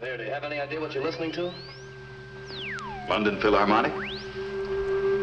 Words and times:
There, 0.00 0.16
do 0.16 0.22
you 0.22 0.30
have 0.30 0.44
any 0.44 0.60
idea 0.60 0.80
what 0.80 0.94
you're 0.94 1.02
listening 1.02 1.32
to? 1.32 1.52
London 3.08 3.40
Philharmonic? 3.40 3.92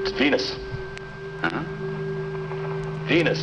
It's 0.03 0.11
Venus. 0.17 0.51
Uh-huh. 1.43 1.63
Venus. 3.07 3.39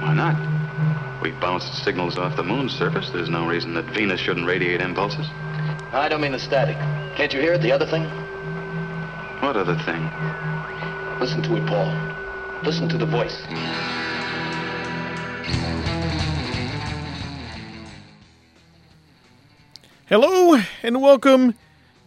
Why 0.00 0.14
not? 0.14 1.22
We 1.22 1.32
bounced 1.32 1.74
signals 1.82 2.18
off 2.18 2.36
the 2.36 2.44
moon's 2.44 2.72
surface. 2.72 3.10
There's 3.10 3.30
no 3.30 3.48
reason 3.48 3.74
that 3.74 3.86
Venus 3.86 4.20
shouldn't 4.20 4.46
radiate 4.46 4.80
impulses. 4.80 5.26
I 5.92 6.06
don't 6.08 6.20
mean 6.20 6.32
the 6.32 6.38
static. 6.38 6.76
Can't 7.16 7.32
you 7.32 7.40
hear 7.40 7.54
it? 7.54 7.62
The 7.62 7.72
other 7.72 7.86
thing? 7.86 8.04
What 9.42 9.56
other 9.56 9.74
thing? 9.84 10.08
Listen 11.18 11.42
to 11.42 11.56
it, 11.56 11.66
Paul. 11.66 11.90
Listen 12.62 12.88
to 12.90 12.96
the 12.96 13.06
voice. 13.06 13.44
Hello 20.08 20.56
and 20.84 21.02
welcome 21.02 21.54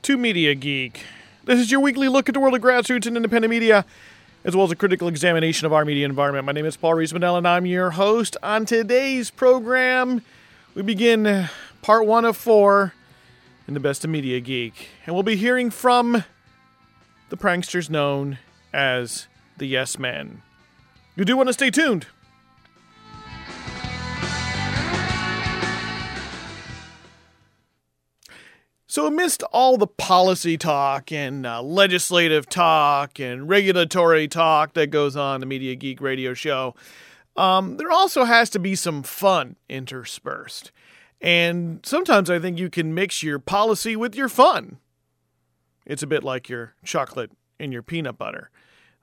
to 0.03 0.17
Media 0.17 0.55
Geek. 0.55 1.02
This 1.44 1.59
is 1.59 1.70
your 1.70 1.81
weekly 1.81 2.07
look 2.07 2.30
at 2.30 2.34
the 2.34 2.40
world 2.40 2.55
of 2.55 2.62
grassroots 2.62 3.05
and 3.05 3.17
independent 3.17 3.49
media, 3.49 3.84
as 4.45 4.55
well 4.55 4.63
as 4.63 4.71
a 4.71 4.77
critical 4.77 5.09
examination 5.09 5.66
of 5.66 5.73
our 5.73 5.84
media 5.84 6.05
environment. 6.05 6.45
My 6.45 6.54
name 6.54 6.66
is 6.66 6.77
Paul 6.77 6.93
Riismandel, 6.93 7.38
and 7.38 7.45
I'm 7.45 7.66
your 7.66 7.90
host. 7.90 8.38
On 8.41 8.66
today's 8.66 9.30
program, 9.30 10.21
we 10.76 10.81
begin 10.81 11.27
uh, 11.27 11.49
part 11.81 12.05
one 12.05 12.23
of 12.23 12.38
four 12.38 12.93
in 13.67 13.73
the 13.73 13.81
Best 13.81 14.05
of 14.05 14.09
Media 14.09 14.40
Geek, 14.40 14.88
and 15.05 15.13
we'll 15.13 15.23
be 15.23 15.35
hearing 15.35 15.70
from 15.70 16.23
the 17.27 17.35
pranksters 17.35 17.90
known 17.90 18.38
as 18.71 19.27
the 19.57 19.66
Yes 19.66 19.99
Men. 19.99 20.41
You 21.18 21.26
do 21.26 21.35
want 21.35 21.48
to 21.48 21.54
stay 21.54 21.70
tuned. 21.70 22.07
So, 28.99 29.07
amidst 29.07 29.43
all 29.53 29.77
the 29.77 29.87
policy 29.87 30.57
talk 30.57 31.09
and 31.09 31.45
uh, 31.45 31.61
legislative 31.61 32.49
talk 32.49 33.17
and 33.17 33.47
regulatory 33.47 34.27
talk 34.27 34.73
that 34.73 34.87
goes 34.87 35.15
on 35.15 35.39
the 35.39 35.45
Media 35.45 35.73
Geek 35.75 36.01
radio 36.01 36.33
show, 36.33 36.75
um, 37.37 37.77
there 37.77 37.91
also 37.91 38.25
has 38.25 38.49
to 38.49 38.59
be 38.59 38.75
some 38.75 39.01
fun 39.03 39.55
interspersed. 39.70 40.73
And 41.21 41.79
sometimes 41.85 42.29
I 42.29 42.39
think 42.39 42.59
you 42.59 42.70
can 42.70 42.93
mix 42.93 43.23
your 43.23 43.39
policy 43.39 43.95
with 43.95 44.15
your 44.15 44.27
fun. 44.27 44.79
It's 45.85 46.03
a 46.03 46.07
bit 46.07 46.25
like 46.25 46.49
your 46.49 46.73
chocolate 46.83 47.31
and 47.57 47.71
your 47.71 47.83
peanut 47.83 48.17
butter. 48.17 48.49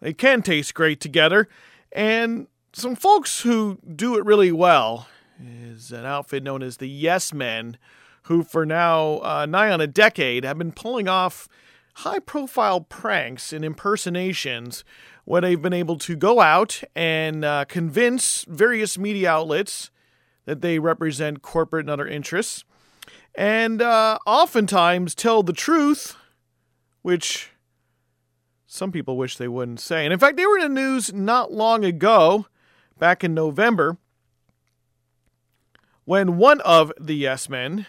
They 0.03 0.13
can 0.13 0.43
taste 0.43 0.75
great 0.75 1.01
together. 1.01 1.49
And 1.91 2.49
some 2.75 2.97
folks 2.97 3.41
who 3.41 3.79
do 3.97 4.19
it 4.19 4.27
really 4.27 4.53
well 4.53 5.09
is 5.43 5.91
an 5.91 6.05
outfit 6.05 6.43
known 6.43 6.63
as 6.63 6.77
the 6.77 6.87
Yes 6.87 7.33
Men 7.33 7.79
who 8.27 8.43
for 8.43 8.67
now 8.67 9.21
uh, 9.23 9.47
nigh 9.47 9.71
on 9.71 9.81
a 9.81 9.87
decade 9.87 10.45
have 10.45 10.59
been 10.59 10.73
pulling 10.73 11.09
off 11.09 11.49
high 11.97 12.19
profile 12.19 12.81
pranks 12.81 13.53
and 13.53 13.65
impersonations 13.65 14.85
where 15.25 15.41
they've 15.41 15.63
been 15.63 15.73
able 15.73 15.97
to 15.97 16.15
go 16.15 16.41
out 16.41 16.83
and 16.95 17.45
uh, 17.45 17.65
convince 17.67 18.45
various 18.49 18.99
media 18.99 19.31
outlets 19.31 19.91
that 20.45 20.61
they 20.61 20.79
represent 20.79 21.43
corporate 21.43 21.85
and 21.85 21.91
other 21.91 22.07
interests 22.07 22.65
and 23.37 23.81
uh, 23.81 24.19
oftentimes 24.27 25.15
tell 25.15 25.43
the 25.43 25.53
truth 25.53 26.17
which 27.03 27.51
some 28.67 28.91
people 28.91 29.17
wish 29.17 29.37
they 29.37 29.49
wouldn't 29.49 29.81
say. 29.81 30.05
And 30.05 30.13
in 30.13 30.19
fact 30.19 30.37
they 30.37 30.47
were 30.47 30.59
in 30.59 30.75
the 30.75 30.81
news 30.81 31.13
not 31.13 31.53
long 31.53 31.85
ago 31.85 32.47
back 32.99 33.23
in 33.23 33.35
november 33.35 33.99
when 36.05 36.39
one 36.39 36.61
of 36.63 36.93
the 36.99 37.15
yes 37.15 37.49
men 37.49 37.87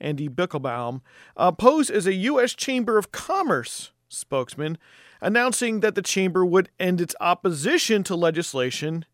Andy 0.00 0.28
Bichlbaum, 0.28 1.00
uh, 1.36 1.52
posed 1.52 1.90
as 1.90 2.06
a 2.06 2.14
U.S. 2.14 2.54
Chamber 2.54 2.98
of 2.98 3.12
Commerce 3.12 3.92
spokesman, 4.08 4.78
announcing 5.20 5.80
that 5.80 5.94
the 5.94 6.02
chamber 6.02 6.44
would 6.44 6.70
end 6.78 7.00
its 7.00 7.14
opposition 7.20 8.02
to 8.04 8.14
legislation 8.14 9.04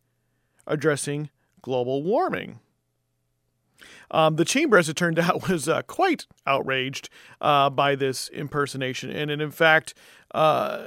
addressing 0.67 1.31
global 1.61 2.03
warming. 2.03 2.61
Um, 4.11 4.37
the 4.37 4.45
chamber, 4.45 4.77
as 4.77 4.89
it 4.89 4.97
turned 4.97 5.19
out, 5.19 5.49
was 5.49 5.69
uh, 5.69 5.83
quite 5.83 6.27
outraged 6.47 7.09
uh, 7.41 7.71
by 7.71 7.95
this 7.95 8.29
impersonation, 8.29 9.11
and 9.11 9.31
it, 9.31 9.41
in 9.41 9.51
fact, 9.51 9.95
uh, 10.35 10.87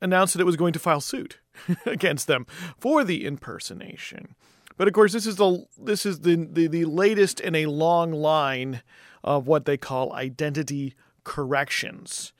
announced 0.00 0.34
that 0.34 0.40
it 0.40 0.46
was 0.46 0.56
going 0.56 0.72
to 0.72 0.78
file 0.78 1.00
suit 1.00 1.38
against 1.86 2.26
them 2.26 2.46
for 2.78 3.04
the 3.04 3.26
impersonation. 3.26 4.34
But 4.76 4.86
of 4.86 4.94
course, 4.94 5.12
this 5.12 5.26
is 5.26 5.36
the 5.36 5.66
this 5.76 6.06
is 6.06 6.20
the, 6.20 6.36
the, 6.36 6.68
the 6.68 6.84
latest 6.84 7.40
in 7.40 7.56
a 7.56 7.66
long 7.66 8.12
line 8.12 8.82
of 9.28 9.46
what 9.46 9.66
they 9.66 9.76
call 9.76 10.10
identity 10.14 10.94
corrections. 11.22 12.32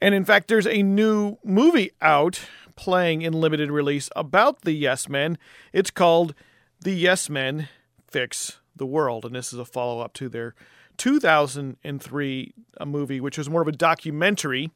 And 0.00 0.14
in 0.14 0.24
fact, 0.24 0.46
there's 0.46 0.66
a 0.68 0.80
new 0.80 1.38
movie 1.42 1.90
out 2.00 2.40
playing 2.76 3.22
in 3.22 3.32
limited 3.32 3.68
release 3.68 4.08
about 4.14 4.60
the 4.62 4.70
Yes 4.70 5.08
Men. 5.08 5.38
It's 5.72 5.90
called 5.90 6.36
The 6.80 6.92
Yes 6.92 7.28
Men 7.28 7.68
Fix 8.06 8.60
the 8.76 8.86
World, 8.86 9.24
and 9.24 9.34
this 9.34 9.52
is 9.52 9.58
a 9.58 9.64
follow 9.64 9.98
up 9.98 10.12
to 10.14 10.28
their 10.28 10.54
2003 10.98 12.54
uh, 12.78 12.84
movie, 12.84 13.20
which 13.20 13.38
was 13.38 13.50
more 13.50 13.62
of 13.62 13.68
a 13.68 13.72
documentary 13.72 14.70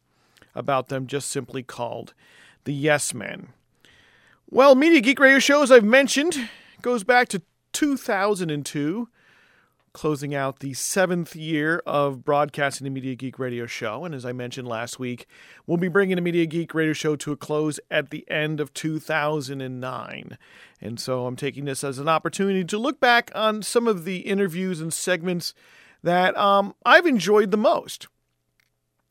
about 0.56 0.88
them, 0.88 1.06
just 1.06 1.28
simply 1.28 1.62
called 1.62 2.14
The 2.64 2.74
Yes 2.74 3.14
Men. 3.14 3.50
Well, 4.48 4.74
Media 4.74 5.00
Geek 5.00 5.20
Radio 5.20 5.38
Show, 5.38 5.62
as 5.62 5.70
I've 5.70 5.84
mentioned, 5.84 6.48
goes 6.82 7.04
back 7.04 7.28
to 7.28 7.42
2002, 7.74 9.08
closing 9.92 10.34
out 10.34 10.60
the 10.60 10.72
seventh 10.74 11.34
year 11.34 11.82
of 11.84 12.24
broadcasting 12.24 12.84
the 12.84 12.90
Media 12.90 13.14
Geek 13.14 13.38
Radio 13.38 13.66
Show. 13.66 14.04
And 14.04 14.14
as 14.14 14.24
I 14.24 14.32
mentioned 14.32 14.68
last 14.68 14.98
week, 14.98 15.26
we'll 15.66 15.78
be 15.78 15.88
bringing 15.88 16.16
the 16.16 16.22
Media 16.22 16.46
Geek 16.46 16.74
Radio 16.74 16.92
Show 16.92 17.16
to 17.16 17.32
a 17.32 17.36
close 17.36 17.80
at 17.90 18.10
the 18.10 18.28
end 18.30 18.60
of 18.60 18.72
2009. 18.72 20.38
And 20.80 21.00
so 21.00 21.26
I'm 21.26 21.36
taking 21.36 21.64
this 21.64 21.82
as 21.82 21.98
an 21.98 22.08
opportunity 22.08 22.64
to 22.64 22.78
look 22.78 23.00
back 23.00 23.30
on 23.34 23.62
some 23.62 23.88
of 23.88 24.04
the 24.04 24.18
interviews 24.18 24.80
and 24.80 24.92
segments 24.92 25.54
that 26.02 26.36
um, 26.36 26.74
I've 26.84 27.06
enjoyed 27.06 27.50
the 27.50 27.56
most. 27.56 28.06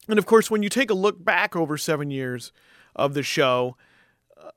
And 0.08 0.18
of 0.18 0.26
course, 0.26 0.50
when 0.50 0.64
you 0.64 0.70
take 0.70 0.90
a 0.90 0.96
look 0.96 1.24
back 1.24 1.56
over 1.56 1.78
seven 1.78 2.10
years 2.10 2.52
of 2.96 3.14
the 3.14 3.24
show, 3.24 3.76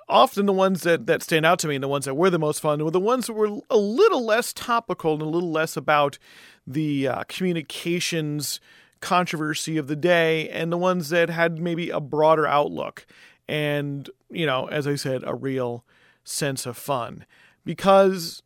often 0.09 0.47
the 0.47 0.53
ones 0.53 0.83
that, 0.83 1.07
that 1.07 1.23
stand 1.23 1.47
out 1.47 1.59
to 1.61 1.69
me 1.69 1.75
and 1.75 1.85
the 1.85 1.89
ones 1.89 2.05
that 2.05 2.15
were 2.15 2.31
the 2.31 2.39
most 2.39 2.61
fun 2.61 2.85
were 2.85 2.91
the 2.91 3.01
ones 3.01 3.27
that 3.27 3.33
were 3.33 3.61
a 3.71 3.77
little 3.77 4.25
less 4.25 4.53
topical 4.53 5.15
and 5.15 5.23
a 5.23 5.27
little 5.27 5.51
less 5.51 5.77
about 5.77 6.19
the 6.67 7.09
uh, 7.09 7.25
communications 7.29 8.61
controversy 9.01 9.79
of 9.79 9.89
the 9.89 9.97
day 9.97 10.49
and 10.51 10.71
the 10.71 10.77
ones 10.77 11.09
that 11.09 11.29
had 11.29 11.59
maybe 11.59 11.91
a 11.91 11.99
broader 11.99 12.47
outlook 12.47 13.05
and 13.49 14.09
you 14.31 14.47
know 14.47 14.67
as 14.67 14.87
i 14.87 14.95
said 14.95 15.25
a 15.27 15.35
real 15.35 15.85
sense 16.25 16.67
of 16.67 16.77
fun. 16.77 17.25
Because 17.65 18.43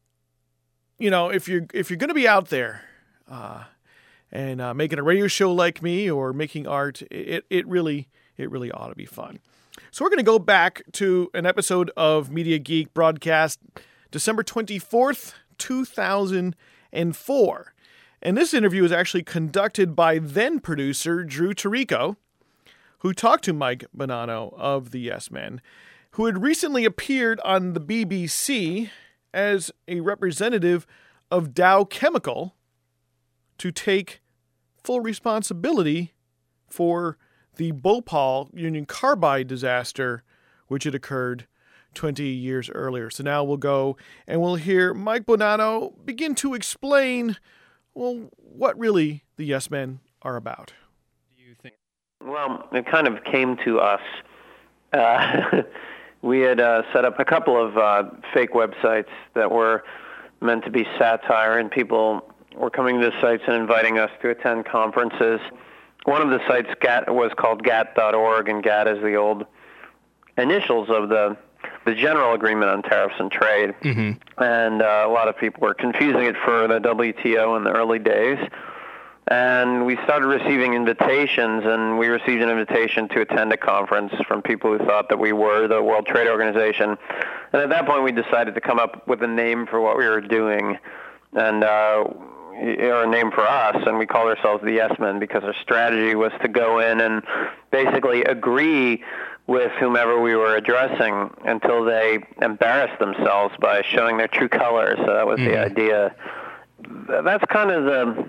you 0.99 1.11
know 1.11 1.31
if 1.31 1.49
you're 1.49 1.67
if 1.73 1.91
you're 1.91 1.97
going 1.97 2.09
to 2.09 2.15
be 2.15 2.29
out 2.29 2.49
there 2.49 2.83
uh, 3.31 3.65
and 4.31 4.61
uh, 4.61 4.75
making 4.75 4.99
a 4.99 5.03
radio 5.03 5.27
show 5.27 5.53
like 5.53 5.83
me 5.83 6.11
or 6.11 6.33
making 6.33 6.67
art 6.67 7.03
it, 7.11 7.45
it 7.51 7.67
really 7.67 8.09
it 8.37 8.51
really 8.51 8.71
ought 8.71 8.89
to 8.89 8.95
be 8.95 9.07
fun 9.07 9.41
so 9.91 10.05
we're 10.05 10.11
going 10.11 10.19
to 10.19 10.25
go 10.25 10.39
back 10.39 10.83
to 10.93 11.31
an 11.35 11.47
episode 11.47 11.91
of 11.97 12.31
Media 12.31 12.59
Geek 12.59 12.93
broadcast 12.95 13.61
December 14.11 14.43
24th, 14.43 15.35
2004. 15.59 17.75
And 18.23 18.37
this 18.37 18.55
interview 18.55 18.83
was 18.83 18.93
actually 18.93 19.23
conducted 19.23 19.95
by 19.95 20.19
then 20.19 20.61
producer 20.61 21.25
Drew 21.25 21.55
Tarico, 21.55 22.17
who 23.01 23.13
talked 23.13 23.45
to 23.45 23.53
Mike 23.53 23.85
Bonanno 23.97 24.55
of 24.59 24.91
the 24.91 25.01
Yes 25.01 25.31
Men, 25.31 25.61
who 26.13 26.27
had 26.27 26.43
recently 26.43 26.85
appeared 26.85 27.41
on 27.45 27.75
the 27.75 27.81
BBC 27.81 28.91
as 29.35 29.71
a 29.87 30.01
representative 30.01 30.87
of 31.31 31.55
Dow 31.55 31.85
Chemical 31.85 32.55
to 33.59 33.71
take 33.71 34.23
full 34.83 35.01
responsibility 35.01 36.15
for 36.69 37.19
the 37.57 37.73
Bhopal 37.73 38.51
Union 38.55 38.87
Carbide 38.87 39.49
disaster, 39.49 40.23
which 40.69 40.85
had 40.85 40.95
occurred 40.95 41.47
20 41.95 42.25
years 42.25 42.71
earlier. 42.71 43.11
So 43.11 43.25
now 43.25 43.43
we'll 43.43 43.57
go 43.57 43.97
and 44.27 44.41
we'll 44.41 44.57
hear 44.57 44.95
Mike 44.95 45.27
Bonanno 45.27 45.93
begin 46.05 46.35
to 46.37 46.55
explain, 46.55 47.37
well, 47.95 48.31
what 48.37 48.79
really 48.79 49.25
the 49.37 49.45
Yes 49.45 49.71
Men 49.71 50.01
are 50.23 50.37
about. 50.37 50.73
Do 51.37 51.43
you 51.43 51.55
think? 51.61 51.75
Well, 52.23 52.69
it 52.73 52.87
kind 52.87 53.09
of 53.09 53.25
came 53.25 53.57
to 53.65 53.81
us. 53.81 54.03
Uh, 54.93 55.63
we 56.23 56.41
had 56.41 56.61
uh, 56.61 56.83
set 56.93 57.05
up 57.05 57.19
a 57.19 57.25
couple 57.25 57.61
of 57.61 57.77
uh, 57.77 58.05
fake 58.33 58.53
websites 58.53 59.09
that 59.35 59.51
were 59.51 59.85
meant 60.41 60.65
to 60.65 60.71
be 60.71 60.85
satire, 60.99 61.59
and 61.59 61.71
people 61.71 62.23
were 62.55 62.71
coming 62.71 63.01
to 63.01 63.11
the 63.11 63.21
sites 63.21 63.43
and 63.47 63.57
inviting 63.57 63.99
us 63.99 64.11
to 64.23 64.31
attend 64.31 64.67
conferences 64.67 65.41
one 66.07 66.23
of 66.23 66.31
the 66.31 66.41
sites 66.49 66.71
GATT 66.81 67.13
was 67.13 67.33
called 67.37 67.63
GATT.org, 67.63 68.49
and 68.49 68.63
GATT 68.63 68.89
is 68.89 69.03
the 69.03 69.17
old 69.17 69.47
initials 70.39 70.89
of 70.89 71.09
the 71.09 71.37
the 71.85 71.95
general 71.95 72.33
agreement 72.33 72.71
on 72.71 72.83
tariffs 72.83 73.15
and 73.19 73.31
trade, 73.31 73.75
Mm-hmm. 73.83 74.43
and 74.43 74.83
uh, 74.83 75.05
a 75.07 75.11
lot 75.11 75.29
of 75.29 75.37
people 75.37 75.61
were 75.63 75.75
confusing 75.75 76.23
it 76.23 76.37
for 76.45 76.67
the 76.69 76.81
WTO 76.81 77.57
in 77.57 77.65
the 77.65 77.73
early 77.73 77.99
days. 77.99 78.39
And 79.29 79.87
we 79.87 79.97
started 80.05 80.27
receiving 80.27 80.75
invitations, 80.75 81.65
and 81.65 81.99
we 81.99 82.07
received 82.07 82.43
an 82.43 82.49
invitation 82.49 83.09
to 83.09 83.21
attend 83.23 83.53
a 83.53 83.57
conference 83.57 84.13
from 84.29 84.43
people 84.43 84.77
who 84.77 84.85
thought 84.85 85.09
that 85.09 85.19
we 85.19 85.33
were 85.33 85.67
the 85.67 85.83
World 85.83 86.07
Trade 86.07 86.29
Organization. 86.29 86.97
And 87.53 87.63
at 87.63 87.69
that 87.71 87.87
point, 87.87 88.05
we 88.05 88.13
decided 88.13 88.55
to 88.55 88.61
come 88.61 88.79
up 88.79 89.09
with 89.09 89.21
a 89.25 89.27
name 89.27 89.67
for 89.67 89.81
what 89.81 89.97
we 89.99 90.07
were 90.07 90.21
doing, 90.21 90.79
and 91.33 91.65
uh, 91.65 92.05
or 92.59 93.03
a 93.05 93.07
name 93.07 93.31
for 93.31 93.43
us, 93.47 93.77
and 93.87 93.99
we 93.99 94.07
called 94.07 94.29
ourselves 94.29 94.63
the 94.65 94.73
Yes 94.73 94.99
Men 94.99 95.19
because 95.19 95.45
our 95.45 95.55
strategy 95.63 96.15
was 96.15 96.33
to 96.43 96.49
go 96.49 96.79
in 96.79 97.01
and 97.01 97.23
basically 97.71 98.25
agree 98.25 99.03
with 99.47 99.71
whomever 99.79 100.21
we 100.21 100.35
were 100.35 100.57
addressing 100.57 101.31
until 101.45 101.85
they 101.85 102.19
embarrassed 102.43 102.99
themselves 102.99 103.55
by 103.61 103.83
showing 103.83 104.17
their 104.17 104.27
true 104.29 104.49
colors. 104.49 104.99
So 104.99 105.07
that 105.15 105.27
was 105.27 105.39
the 105.39 105.57
idea. 105.59 106.15
That's 107.25 107.45
kind 107.47 107.71
of 107.71 107.85
the 107.85 108.29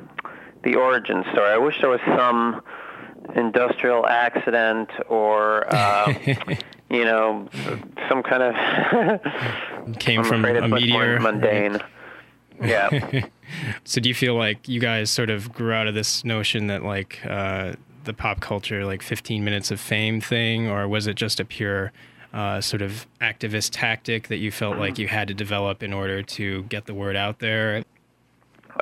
the 0.63 0.75
origin 0.75 1.23
story. 1.31 1.49
I 1.49 1.57
wish 1.57 1.79
there 1.81 1.89
was 1.89 2.01
some 2.05 2.61
industrial 3.35 4.05
accident 4.05 4.89
or 5.07 5.65
uh, 5.73 6.13
you 6.89 7.05
know 7.05 7.47
some 8.09 8.23
kind 8.23 8.43
of 8.43 9.21
Came 9.99 10.19
I'm 10.19 10.25
from 10.25 10.45
a 10.45 10.67
meteor. 10.67 11.19
mundane. 11.19 11.79
Yeah. 12.61 13.25
So 13.85 14.01
do 14.01 14.09
you 14.09 14.13
feel 14.15 14.35
like 14.35 14.67
you 14.67 14.81
guys 14.81 15.09
sort 15.09 15.29
of 15.29 15.53
grew 15.53 15.71
out 15.71 15.87
of 15.87 15.93
this 15.93 16.25
notion 16.25 16.67
that 16.67 16.83
like 16.83 17.25
uh, 17.25 17.73
the 18.03 18.13
pop 18.13 18.41
culture 18.41 18.83
like 18.85 19.01
15 19.01 19.41
minutes 19.43 19.71
of 19.71 19.79
fame 19.79 20.19
thing, 20.19 20.67
or 20.67 20.85
was 20.85 21.07
it 21.07 21.15
just 21.15 21.39
a 21.39 21.45
pure 21.45 21.93
uh, 22.33 22.59
sort 22.59 22.81
of 22.81 23.07
activist 23.21 23.69
tactic 23.71 24.27
that 24.27 24.37
you 24.37 24.51
felt 24.51 24.77
like 24.77 24.97
you 24.99 25.07
had 25.07 25.29
to 25.29 25.33
develop 25.33 25.81
in 25.81 25.93
order 25.93 26.21
to 26.21 26.63
get 26.63 26.87
the 26.87 26.93
word 26.93 27.15
out 27.15 27.39
there? 27.39 27.83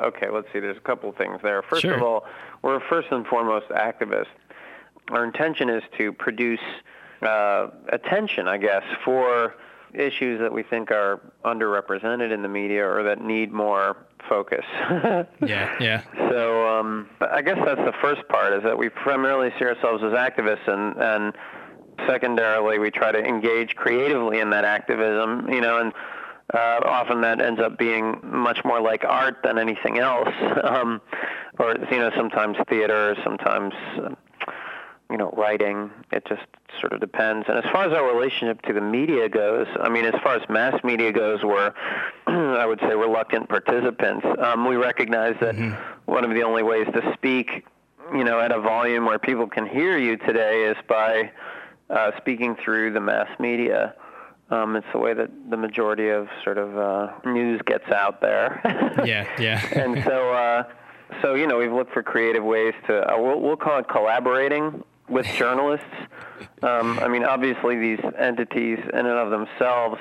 Okay, 0.01 0.29
let's 0.31 0.47
see. 0.51 0.59
There's 0.59 0.77
a 0.77 0.81
couple 0.81 1.11
things 1.11 1.39
there. 1.43 1.61
First 1.61 1.83
Sure. 1.83 1.93
of 1.93 2.01
all, 2.01 2.25
we're 2.63 2.79
first 2.89 3.09
and 3.11 3.25
foremost 3.27 3.67
activists. 3.69 4.25
Our 5.11 5.23
intention 5.23 5.69
is 5.69 5.83
to 5.99 6.11
produce 6.11 6.59
uh, 7.21 7.67
attention, 7.89 8.47
I 8.47 8.57
guess, 8.57 8.83
for 9.05 9.53
issues 9.99 10.39
that 10.39 10.51
we 10.51 10.63
think 10.63 10.91
are 10.91 11.21
underrepresented 11.43 12.31
in 12.33 12.41
the 12.41 12.47
media 12.47 12.87
or 12.87 13.03
that 13.03 13.21
need 13.21 13.51
more 13.51 13.97
focus. 14.27 14.65
Yeah, 15.45 15.75
yeah. 15.79 16.01
So 16.29 16.67
um, 16.67 17.09
I 17.21 17.41
guess 17.41 17.57
that's 17.65 17.81
the 17.81 17.93
first 18.01 18.27
part 18.29 18.53
is 18.53 18.63
that 18.63 18.77
we 18.77 18.89
primarily 18.89 19.51
see 19.59 19.65
ourselves 19.65 20.03
as 20.03 20.11
activists, 20.11 20.67
and 20.67 20.97
and 20.97 21.33
secondarily 22.07 22.79
we 22.79 22.89
try 22.89 23.11
to 23.11 23.19
engage 23.19 23.75
creatively 23.75 24.39
in 24.39 24.49
that 24.51 24.65
activism. 24.65 25.47
You 25.49 25.61
know, 25.61 25.79
and 25.79 25.93
uh, 26.53 26.79
often 26.85 27.21
that 27.21 27.41
ends 27.41 27.59
up 27.59 27.77
being 27.77 28.19
much 28.23 28.59
more 28.63 28.81
like 28.81 29.03
art 29.03 29.37
than 29.43 29.57
anything 29.57 29.99
else, 29.99 30.33
um, 30.63 31.01
or 31.59 31.75
you 31.91 31.97
know 31.99 32.11
sometimes 32.15 32.57
theater, 32.69 33.15
sometimes. 33.23 33.73
You 35.09 35.17
know, 35.17 35.29
writing. 35.37 35.91
It 36.11 36.25
just 36.27 36.41
sort 36.79 36.93
of 36.93 36.99
depends. 36.99 37.45
And 37.47 37.57
as 37.57 37.63
far 37.71 37.85
as 37.85 37.93
our 37.93 38.11
relationship 38.13 38.61
to 38.63 38.73
the 38.73 38.81
media 38.81 39.29
goes, 39.29 39.67
I 39.79 39.87
mean, 39.89 40.05
as 40.05 40.15
far 40.23 40.35
as 40.35 40.41
mass 40.49 40.83
media 40.83 41.11
goes, 41.11 41.43
we're, 41.43 41.73
I 42.27 42.65
would 42.65 42.79
say, 42.79 42.95
reluctant 42.95 43.47
participants. 43.47 44.25
Um, 44.39 44.67
we 44.67 44.75
recognize 44.75 45.35
that 45.41 45.55
one 46.05 46.23
of 46.23 46.31
the 46.31 46.43
only 46.43 46.63
ways 46.63 46.87
to 46.93 47.13
speak, 47.13 47.65
you 48.13 48.23
know, 48.23 48.39
at 48.39 48.51
a 48.51 48.59
volume 48.59 49.05
where 49.05 49.19
people 49.19 49.47
can 49.47 49.67
hear 49.67 49.97
you 49.97 50.17
today 50.17 50.63
is 50.63 50.77
by 50.87 51.31
uh, 51.89 52.11
speaking 52.17 52.55
through 52.63 52.93
the 52.93 52.99
mass 52.99 53.27
media. 53.39 53.93
Um, 54.49 54.75
it's 54.75 54.87
the 54.91 54.99
way 54.99 55.13
that 55.13 55.29
the 55.49 55.57
majority 55.57 56.09
of 56.09 56.27
sort 56.43 56.57
of 56.57 56.77
uh, 56.77 57.13
news 57.25 57.61
gets 57.65 57.89
out 57.91 58.21
there. 58.21 58.61
Yeah, 59.05 59.27
yeah. 59.39 59.61
and 59.73 60.03
so, 60.03 60.31
uh, 60.33 60.63
so 61.21 61.35
you 61.35 61.45
know, 61.47 61.57
we've 61.57 61.71
looked 61.71 61.93
for 61.93 62.01
creative 62.01 62.43
ways 62.43 62.73
to. 62.87 63.01
Uh, 63.01 63.17
we'll, 63.19 63.39
we'll 63.39 63.57
call 63.57 63.77
it 63.79 63.87
collaborating 63.89 64.83
with 65.07 65.25
journalists. 65.37 65.85
Um, 66.61 66.99
I 66.99 67.07
mean, 67.07 67.23
obviously, 67.23 67.77
these 67.77 67.99
entities 68.17 68.79
in 68.79 68.99
and 68.99 69.07
of 69.07 69.29
themselves 69.29 69.99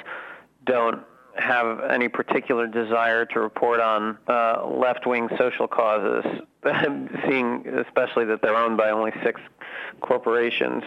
don't 0.65 1.03
have 1.37 1.81
any 1.81 2.09
particular 2.09 2.67
desire 2.67 3.27
to 3.27 3.41
report 3.41 3.81
on 3.81 4.17
uh, 4.29 4.67
left-wing 4.67 5.29
social 5.37 5.67
causes, 5.67 6.25
seeing 7.29 7.67
especially 7.87 8.25
that 8.25 8.41
they're 8.41 8.57
owned 8.57 8.77
by 8.77 8.91
only 8.91 9.13
six 9.23 9.41
corporations. 10.01 10.85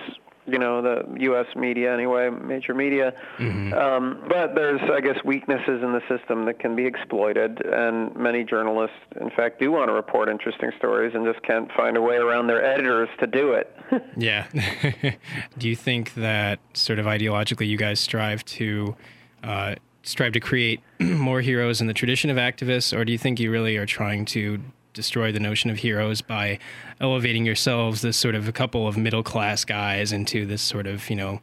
You 0.47 0.59
know, 0.59 0.81
the 0.81 1.05
U.S. 1.21 1.47
media 1.55 1.93
anyway, 1.93 2.29
major 2.29 2.73
media. 2.73 3.13
Um, 3.39 4.23
but 4.27 4.55
there's, 4.55 4.81
I 4.89 5.01
guess, 5.01 5.17
weaknesses 5.25 5.83
in 5.83 5.91
the 5.93 6.01
system 6.07 6.45
that 6.45 6.59
can 6.59 6.75
be 6.75 6.85
exploited, 6.85 7.61
and 7.65 8.15
many 8.15 8.43
journalists, 8.43 8.95
in 9.19 9.29
fact, 9.29 9.59
do 9.59 9.71
want 9.71 9.89
to 9.89 9.93
report 9.93 10.29
interesting 10.29 10.71
stories 10.77 11.13
and 11.13 11.25
just 11.25 11.43
can't 11.43 11.71
find 11.73 11.97
a 11.97 12.01
way 12.01 12.15
around 12.15 12.47
their 12.47 12.63
editors 12.63 13.09
to 13.19 13.27
do 13.27 13.53
it. 13.53 13.73
Yeah. 14.17 14.47
Do 15.57 15.69
you 15.69 15.75
think 15.75 16.13
that 16.15 16.59
sort 16.73 16.99
of 16.99 17.05
ideologically 17.05 17.67
you 17.67 17.77
guys 17.77 17.99
strive 17.99 18.43
to 18.45 18.95
uh, 19.43 19.75
strive 20.03 20.33
to 20.33 20.39
create 20.39 20.81
more 20.99 21.41
heroes 21.41 21.81
in 21.81 21.87
the 21.87 21.93
tradition 21.93 22.29
of 22.29 22.37
activists, 22.37 22.95
or 22.97 23.05
do 23.05 23.11
you 23.11 23.17
think 23.17 23.39
you 23.39 23.51
really 23.51 23.77
are 23.77 23.85
trying 23.85 24.25
to 24.25 24.59
destroy 24.97 25.31
the 25.31 25.39
notion 25.39 25.69
of 25.69 25.77
heroes 25.77 26.21
by 26.21 26.59
elevating 26.99 27.45
yourselves, 27.45 28.01
this 28.01 28.17
sort 28.17 28.35
of 28.35 28.47
a 28.47 28.51
couple 28.51 28.87
of 28.87 28.97
middle 28.97 29.23
class 29.23 29.63
guys, 29.63 30.11
into 30.11 30.45
this 30.45 30.61
sort 30.61 30.87
of 30.87 31.09
you 31.09 31.15
know 31.15 31.39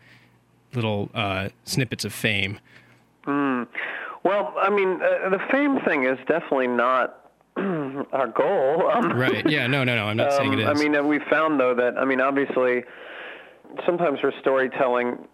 little 0.74 1.08
uh, 1.14 1.48
snippets 1.64 2.04
of 2.04 2.12
fame? 2.12 2.58
well, 3.26 4.54
I 4.58 4.70
mean, 4.70 5.00
uh, 5.00 5.28
the 5.30 5.40
fame 5.50 5.80
thing 5.80 6.04
is 6.04 6.18
definitely 6.26 6.66
not 6.66 7.30
our 7.56 8.26
goal. 8.26 8.90
Um, 8.90 9.12
Right? 9.12 9.48
Yeah. 9.48 9.66
No. 9.66 9.84
No. 9.84 9.94
No. 9.94 10.06
I'm 10.06 10.16
not 10.16 10.32
saying 10.32 10.52
it 10.54 10.58
is. 10.58 10.66
Um, 10.66 10.76
I 10.76 10.80
mean, 10.80 10.96
uh, 10.96 11.02
we 11.02 11.20
found 11.30 11.60
though 11.60 11.74
that 11.74 11.96
I 11.96 12.04
mean, 12.04 12.20
obviously, 12.20 12.84
sometimes 13.86 14.18
for 14.20 14.32
storytelling, 14.40 15.28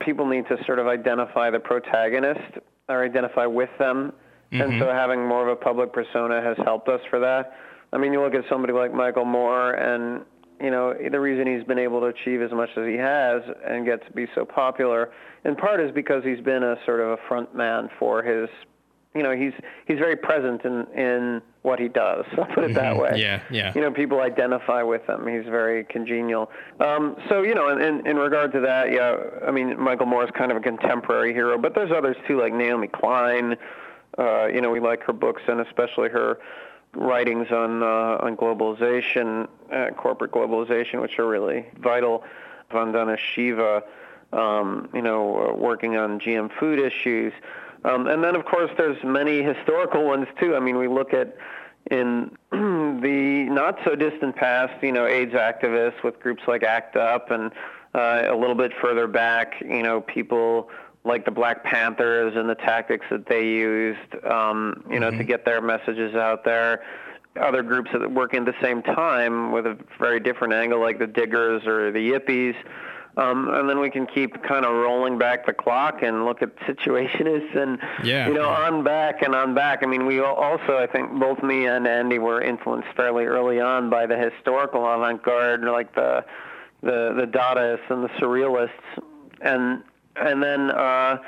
people 0.00 0.26
need 0.26 0.46
to 0.48 0.62
sort 0.66 0.78
of 0.78 0.86
identify 0.86 1.50
the 1.50 1.60
protagonist 1.60 2.58
or 2.88 3.04
identify 3.04 3.46
with 3.46 3.70
them, 3.78 4.12
and 4.60 4.80
so 4.80 4.86
having 4.90 5.26
more 5.26 5.42
of 5.42 5.48
a 5.48 5.56
public 5.56 5.92
persona 5.92 6.42
has 6.42 6.56
helped 6.64 6.88
us 6.88 7.00
for 7.10 7.18
that. 7.20 7.56
I 7.92 7.98
mean, 7.98 8.12
you 8.12 8.22
look 8.22 8.34
at 8.34 8.44
somebody 8.48 8.72
like 8.72 8.92
Michael 8.92 9.24
Moore, 9.24 9.72
and 9.72 10.24
you 10.60 10.70
know, 10.70 10.94
the 10.94 11.20
reason 11.20 11.46
he's 11.46 11.64
been 11.64 11.78
able 11.78 12.00
to 12.00 12.06
achieve 12.06 12.40
as 12.42 12.52
much 12.52 12.70
as 12.76 12.86
he 12.86 12.96
has 12.96 13.42
and 13.66 13.84
get 13.84 14.04
to 14.06 14.12
be 14.12 14.26
so 14.34 14.44
popular, 14.44 15.10
in 15.44 15.56
part, 15.56 15.80
is 15.80 15.92
because 15.92 16.24
he's 16.24 16.40
been 16.40 16.62
a 16.62 16.76
sort 16.86 17.00
of 17.00 17.10
a 17.10 17.16
front 17.28 17.54
man 17.54 17.88
for 17.98 18.22
his 18.22 18.48
you 19.14 19.22
know 19.22 19.34
he's 19.36 19.52
he's 19.86 19.98
very 19.98 20.16
present 20.16 20.64
in 20.64 20.86
in 20.96 21.42
what 21.62 21.78
he 21.78 21.88
does. 21.88 22.24
I'll 22.38 22.46
put 22.46 22.64
it 22.64 22.74
that 22.74 22.96
way. 22.96 23.12
Yeah, 23.16 23.42
yeah. 23.50 23.72
You 23.74 23.80
know, 23.82 23.92
people 23.92 24.20
identify 24.20 24.82
with 24.82 25.08
him. 25.08 25.26
He's 25.26 25.44
very 25.44 25.84
congenial. 25.84 26.50
Um, 26.80 27.16
so 27.28 27.42
you 27.42 27.54
know, 27.54 27.68
in, 27.68 27.80
in 27.80 28.06
in 28.06 28.16
regard 28.16 28.52
to 28.52 28.60
that, 28.60 28.92
yeah, 28.92 29.16
I 29.46 29.50
mean, 29.50 29.78
Michael 29.78 30.06
Moore 30.06 30.24
is 30.24 30.30
kind 30.36 30.50
of 30.50 30.56
a 30.56 30.60
contemporary 30.60 31.32
hero, 31.32 31.58
but 31.58 31.74
there's 31.74 31.92
others 31.92 32.16
too, 32.26 32.40
like 32.40 32.52
Naomi 32.52 32.88
Klein. 32.88 33.56
Uh, 34.18 34.46
you 34.46 34.60
know, 34.60 34.70
we 34.70 34.80
like 34.80 35.02
her 35.04 35.12
books 35.12 35.42
and 35.48 35.60
especially 35.60 36.08
her 36.08 36.38
writings 36.94 37.50
on 37.50 37.82
uh, 37.82 38.18
on 38.20 38.36
globalization, 38.36 39.48
uh, 39.72 39.90
corporate 39.96 40.30
globalization, 40.32 41.00
which 41.00 41.18
are 41.18 41.26
really 41.26 41.66
vital. 41.78 42.24
Vandana 42.70 43.18
Shiva, 43.18 43.82
um, 44.32 44.88
you 44.94 45.02
know, 45.02 45.50
uh, 45.50 45.54
working 45.54 45.96
on 45.96 46.18
GM 46.18 46.50
food 46.58 46.78
issues. 46.78 47.32
Um, 47.84 48.06
and 48.06 48.22
then, 48.22 48.34
of 48.36 48.44
course, 48.44 48.70
there's 48.76 49.02
many 49.04 49.42
historical 49.42 50.04
ones 50.04 50.26
too. 50.38 50.54
I 50.56 50.60
mean, 50.60 50.78
we 50.78 50.88
look 50.88 51.12
at 51.12 51.36
in 51.90 52.36
the 52.52 53.46
not 53.50 53.78
so 53.84 53.94
distant 53.94 54.36
past, 54.36 54.82
you 54.82 54.92
know, 54.92 55.06
AIDS 55.06 55.32
activists 55.32 56.02
with 56.02 56.20
groups 56.20 56.42
like 56.46 56.62
ACT 56.62 56.96
UP, 56.96 57.30
and 57.30 57.52
uh, 57.94 58.22
a 58.28 58.36
little 58.36 58.54
bit 58.54 58.72
further 58.80 59.06
back, 59.06 59.60
you 59.60 59.82
know, 59.82 60.00
people 60.00 60.70
like 61.04 61.24
the 61.24 61.30
Black 61.30 61.64
Panthers 61.64 62.34
and 62.36 62.48
the 62.48 62.54
tactics 62.54 63.04
that 63.10 63.26
they 63.26 63.44
used, 63.46 64.14
um, 64.24 64.84
you 64.90 65.00
know, 65.00 65.10
to 65.10 65.24
get 65.24 65.44
their 65.44 65.60
messages 65.60 66.14
out 66.14 66.44
there. 66.44 66.82
Other 67.40 67.62
groups 67.62 67.90
that 67.92 68.10
work 68.12 68.34
at 68.34 68.44
the 68.44 68.54
same 68.60 68.82
time 68.82 69.52
with 69.52 69.66
a 69.66 69.76
very 69.98 70.20
different 70.20 70.52
angle, 70.54 70.80
like 70.80 70.98
the 70.98 71.06
Diggers 71.06 71.66
or 71.66 71.90
the 71.90 71.98
Yippies. 72.12 72.54
Um, 73.16 73.48
and 73.52 73.68
then 73.68 73.78
we 73.80 73.90
can 73.90 74.06
keep 74.06 74.42
kind 74.42 74.64
of 74.64 74.72
rolling 74.74 75.18
back 75.18 75.44
the 75.44 75.52
clock 75.52 76.02
and 76.02 76.24
look 76.24 76.40
at 76.40 76.54
situationists 76.60 77.54
and 77.56 77.78
Yeah. 78.04 78.26
you 78.28 78.32
know 78.34 78.48
on 78.48 78.84
back 78.84 79.22
and 79.22 79.34
on 79.34 79.54
back. 79.54 79.82
I 79.82 79.86
mean, 79.86 80.06
we 80.06 80.20
also 80.20 80.76
I 80.78 80.86
think 80.86 81.18
both 81.18 81.42
me 81.42 81.66
and 81.66 81.86
Andy 81.86 82.18
were 82.18 82.40
influenced 82.40 82.88
fairly 82.96 83.24
early 83.24 83.60
on 83.60 83.90
by 83.90 84.06
the 84.06 84.16
historical 84.16 84.86
avant-garde, 84.86 85.62
like 85.64 85.94
the 85.94 86.24
the 86.82 87.12
the 87.14 87.26
Dadaists 87.26 87.90
and 87.90 88.02
the 88.04 88.08
Surrealists, 88.20 88.70
and 89.42 89.82
and 90.16 90.42
then 90.42 90.70
uh, 90.70 91.18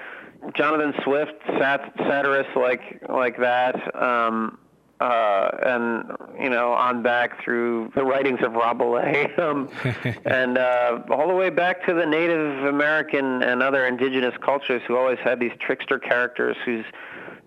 Jonathan 0.55 0.95
Swift, 1.03 1.35
sat- 1.59 1.93
satirists 1.99 2.53
like 2.57 3.03
like 3.09 3.39
that. 3.39 3.95
Um, 4.01 4.59
uh, 5.01 5.51
and 5.63 6.13
you 6.41 6.49
know 6.49 6.73
on 6.73 7.03
back 7.03 7.43
through 7.43 7.91
the 7.95 8.05
writings 8.05 8.41
of 8.43 8.53
Rabelais, 8.53 9.35
um, 9.39 9.69
and 10.25 10.57
uh, 10.57 11.01
all 11.11 11.29
the 11.29 11.35
way 11.35 11.51
back 11.51 11.85
to 11.87 11.95
the 11.95 12.07
Native 12.07 12.65
American 12.65 13.43
and 13.43 13.63
other 13.63 13.87
indigenous 13.87 14.35
cultures 14.41 14.83
who 14.87 14.97
always 14.97 15.19
had 15.19 15.41
these 15.41 15.53
trickster 15.59 15.99
characters 15.99 16.57
whose 16.65 16.85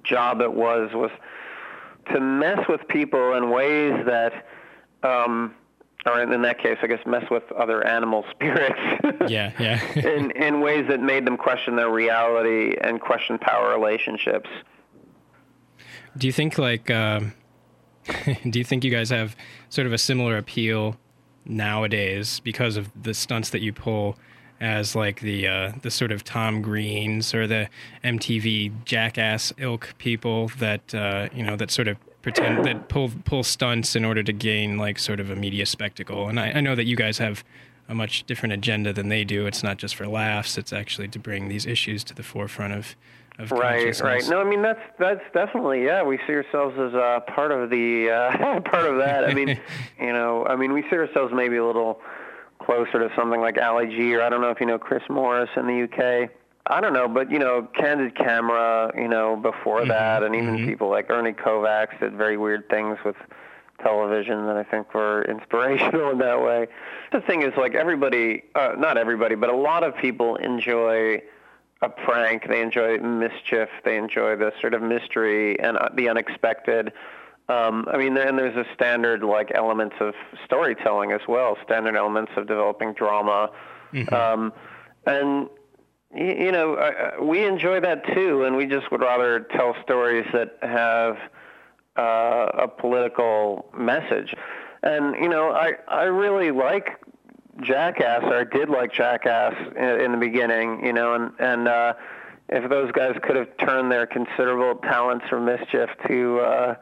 job 0.03 0.41
it 0.41 0.51
was 0.51 0.91
was 0.93 1.11
to 2.13 2.19
mess 2.19 2.59
with 2.69 2.87
people 2.87 3.33
in 3.33 3.49
ways 3.49 3.93
that, 4.05 4.45
um, 5.03 5.53
or 6.07 6.21
in 6.21 6.41
that 6.41 6.59
case, 6.59 6.77
I 6.81 6.87
guess, 6.87 7.05
mess 7.05 7.25
with 7.29 7.43
other 7.51 7.85
animal 7.85 8.25
spirits. 8.31 8.79
yeah, 9.27 9.51
yeah. 9.59 9.81
in 9.95 10.31
in 10.31 10.61
ways 10.61 10.85
that 10.89 11.01
made 11.01 11.25
them 11.25 11.37
question 11.37 11.75
their 11.75 11.89
reality 11.89 12.75
and 12.81 12.99
question 13.01 13.37
power 13.37 13.69
relationships. 13.69 14.49
Do 16.17 16.27
you 16.27 16.33
think 16.33 16.57
like 16.57 16.89
um, 16.89 17.33
do 18.49 18.59
you 18.59 18.65
think 18.65 18.83
you 18.83 18.91
guys 18.91 19.09
have 19.09 19.35
sort 19.69 19.87
of 19.87 19.93
a 19.93 19.97
similar 19.97 20.37
appeal 20.37 20.97
nowadays 21.45 22.39
because 22.41 22.77
of 22.77 22.89
the 23.01 23.13
stunts 23.13 23.49
that 23.51 23.61
you 23.61 23.71
pull 23.71 24.17
as 24.59 24.95
like 24.95 25.19
the 25.21 25.47
uh, 25.47 25.71
the 25.81 25.91
sort 25.91 26.11
of 26.11 26.23
Tom 26.23 26.61
Greens 26.61 27.33
or 27.33 27.47
the 27.47 27.69
MTV 28.03 28.71
jackass 28.85 29.53
ilk 29.57 29.93
people 29.97 30.49
that 30.59 30.93
uh, 30.95 31.29
you 31.33 31.43
know 31.43 31.55
that 31.55 31.71
sort 31.71 31.87
of 31.87 31.97
pretend 32.21 32.65
that 32.65 32.89
pull 32.89 33.11
pull 33.25 33.43
stunts 33.43 33.95
in 33.95 34.03
order 34.03 34.23
to 34.23 34.33
gain 34.33 34.77
like 34.77 34.99
sort 34.99 35.19
of 35.19 35.29
a 35.29 35.35
media 35.35 35.65
spectacle. 35.65 36.27
And 36.27 36.39
I, 36.39 36.51
I 36.53 36.61
know 36.61 36.75
that 36.75 36.85
you 36.85 36.95
guys 36.95 37.17
have 37.19 37.43
a 37.89 37.95
much 37.95 38.25
different 38.25 38.53
agenda 38.53 38.91
than 38.91 39.09
they 39.09 39.23
do. 39.23 39.45
It's 39.45 39.63
not 39.63 39.77
just 39.77 39.95
for 39.95 40.07
laughs. 40.07 40.57
It's 40.57 40.73
actually 40.73 41.07
to 41.09 41.19
bring 41.19 41.47
these 41.47 41.65
issues 41.65 42.03
to 42.05 42.15
the 42.15 42.23
forefront 42.23 42.73
of 42.73 42.95
of 43.39 43.51
right, 43.51 43.99
right. 44.01 44.27
No, 44.29 44.41
I 44.41 44.43
mean 44.43 44.63
that's 44.63 44.81
that's 44.97 45.21
definitely 45.33 45.85
yeah. 45.85 46.03
We 46.03 46.17
see 46.25 46.33
ourselves 46.33 46.75
as 46.79 46.93
uh, 46.95 47.19
part 47.27 47.51
of 47.51 47.69
the 47.69 48.09
uh, 48.09 48.59
part 48.69 48.85
of 48.85 48.97
that. 48.97 49.25
I 49.25 49.33
mean, 49.33 49.49
you 49.99 50.13
know, 50.13 50.45
I 50.45 50.55
mean 50.55 50.73
we 50.73 50.81
see 50.89 50.95
ourselves 50.95 51.33
maybe 51.35 51.57
a 51.57 51.65
little 51.65 52.01
closer 52.59 52.99
to 52.99 53.09
something 53.15 53.39
like 53.39 53.57
Ali 53.61 53.87
G, 53.87 54.15
or 54.15 54.21
I 54.23 54.29
don't 54.29 54.41
know 54.41 54.49
if 54.49 54.59
you 54.59 54.65
know 54.65 54.79
Chris 54.79 55.03
Morris 55.09 55.49
in 55.55 55.67
the 55.67 55.83
UK. 55.83 56.31
I 56.69 56.81
don't 56.81 56.93
know, 56.93 57.07
but 57.07 57.31
you 57.31 57.39
know, 57.39 57.67
Candid 57.75 58.15
Camera, 58.15 58.91
you 58.95 59.07
know, 59.07 59.35
before 59.35 59.79
mm-hmm, 59.79 59.89
that, 59.89 60.23
and 60.23 60.35
even 60.35 60.57
mm-hmm. 60.57 60.65
people 60.65 60.89
like 60.89 61.09
Ernie 61.09 61.33
Kovacs 61.33 61.99
did 61.99 62.13
very 62.15 62.37
weird 62.37 62.69
things 62.69 62.97
with 63.05 63.15
television 63.81 64.45
that 64.47 64.57
I 64.57 64.63
think 64.63 64.93
were 64.93 65.21
inspirational 65.29 66.11
in 66.11 66.17
that 66.19 66.41
way. 66.41 66.67
The 67.11 67.21
thing 67.21 67.41
is, 67.41 67.53
like 67.57 67.75
everybody, 67.75 68.43
uh, 68.55 68.73
not 68.77 68.97
everybody, 68.97 69.35
but 69.35 69.49
a 69.49 69.55
lot 69.55 69.83
of 69.83 69.95
people 69.97 70.35
enjoy 70.37 71.21
a 71.81 71.89
prank. 71.89 72.47
They 72.47 72.61
enjoy 72.61 72.97
mischief. 72.99 73.69
They 73.85 73.97
enjoy 73.97 74.35
the 74.35 74.51
sort 74.59 74.73
of 74.73 74.81
mystery 74.81 75.59
and 75.59 75.77
uh, 75.77 75.89
the 75.93 76.09
unexpected. 76.09 76.91
Um, 77.49 77.85
I 77.89 77.97
mean, 77.97 78.17
and 78.17 78.37
there's 78.37 78.57
a 78.57 78.65
standard 78.73 79.23
like 79.23 79.51
elements 79.55 79.95
of 80.01 80.13
storytelling 80.43 81.13
as 81.13 81.21
well, 81.27 81.57
standard 81.63 81.95
elements 81.95 82.33
of 82.35 82.47
developing 82.47 82.93
drama, 82.93 83.51
mm-hmm. 83.93 84.13
um, 84.13 84.51
and 85.05 85.47
you 86.15 86.51
know 86.51 87.11
we 87.21 87.43
enjoy 87.45 87.79
that 87.81 88.05
too. 88.13 88.43
And 88.43 88.55
we 88.55 88.65
just 88.65 88.91
would 88.91 89.01
rather 89.01 89.39
tell 89.39 89.75
stories 89.83 90.25
that 90.33 90.57
have 90.61 91.17
uh, 91.97 92.51
a 92.53 92.67
political 92.67 93.69
message. 93.77 94.33
And 94.83 95.15
you 95.15 95.29
know, 95.29 95.51
I 95.51 95.73
I 95.87 96.03
really 96.03 96.51
like 96.51 96.99
Jackass, 97.61 98.23
or 98.23 98.45
did 98.45 98.69
like 98.69 98.93
Jackass 98.93 99.53
in, 99.75 100.01
in 100.01 100.11
the 100.11 100.17
beginning, 100.17 100.85
you 100.85 100.93
know, 100.93 101.13
and 101.13 101.31
and 101.39 101.67
uh, 101.67 101.93
if 102.49 102.69
those 102.69 102.91
guys 102.91 103.15
could 103.23 103.35
have 103.35 103.49
turned 103.57 103.91
their 103.91 104.05
considerable 104.05 104.79
talents 104.81 105.25
for 105.27 105.39
mischief 105.39 105.89
to 106.07 106.39
uh, 106.39 106.75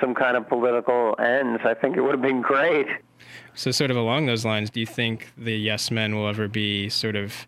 some 0.00 0.14
kind 0.14 0.36
of 0.36 0.48
political 0.48 1.14
ends, 1.18 1.62
I 1.64 1.74
think 1.74 1.96
it 1.96 2.00
would 2.00 2.12
have 2.12 2.22
been 2.22 2.40
great. 2.40 2.86
So, 3.54 3.70
sort 3.70 3.90
of 3.90 3.96
along 3.96 4.26
those 4.26 4.44
lines, 4.44 4.70
do 4.70 4.80
you 4.80 4.86
think 4.86 5.32
the 5.36 5.56
Yes 5.56 5.90
Men 5.90 6.16
will 6.16 6.28
ever 6.28 6.48
be 6.48 6.88
sort 6.88 7.16
of 7.16 7.46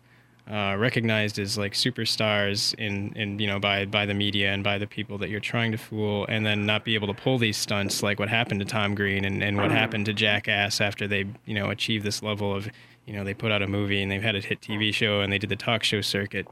uh, 0.49 0.75
recognized 0.77 1.39
as 1.39 1.57
like 1.57 1.73
superstars 1.73 2.73
in, 2.75 3.11
in 3.13 3.37
you 3.39 3.47
know 3.47 3.59
by 3.59 3.85
by 3.85 4.05
the 4.05 4.13
media 4.13 4.51
and 4.51 4.63
by 4.63 4.77
the 4.77 4.87
people 4.87 5.17
that 5.17 5.29
you're 5.29 5.39
trying 5.39 5.71
to 5.71 5.77
fool, 5.77 6.25
and 6.29 6.45
then 6.45 6.65
not 6.65 6.85
be 6.85 6.95
able 6.95 7.07
to 7.07 7.13
pull 7.13 7.37
these 7.37 7.57
stunts 7.57 8.01
like 8.01 8.19
what 8.19 8.29
happened 8.29 8.59
to 8.59 8.65
Tom 8.65 8.95
Green 8.95 9.25
and, 9.25 9.43
and 9.43 9.57
what 9.57 9.71
happened 9.71 10.05
to 10.05 10.13
Jackass 10.13 10.79
after 10.79 11.07
they 11.07 11.25
you 11.45 11.53
know 11.53 11.69
achieved 11.69 12.05
this 12.05 12.23
level 12.23 12.55
of 12.55 12.69
you 13.05 13.13
know 13.13 13.23
they 13.23 13.33
put 13.33 13.51
out 13.51 13.61
a 13.61 13.67
movie 13.67 14.01
and 14.01 14.11
they've 14.11 14.23
had 14.23 14.35
a 14.35 14.39
hit 14.39 14.61
TV 14.61 14.93
show 14.93 15.21
and 15.21 15.31
they 15.31 15.37
did 15.37 15.49
the 15.49 15.55
talk 15.55 15.83
show 15.83 16.01
circuit. 16.01 16.47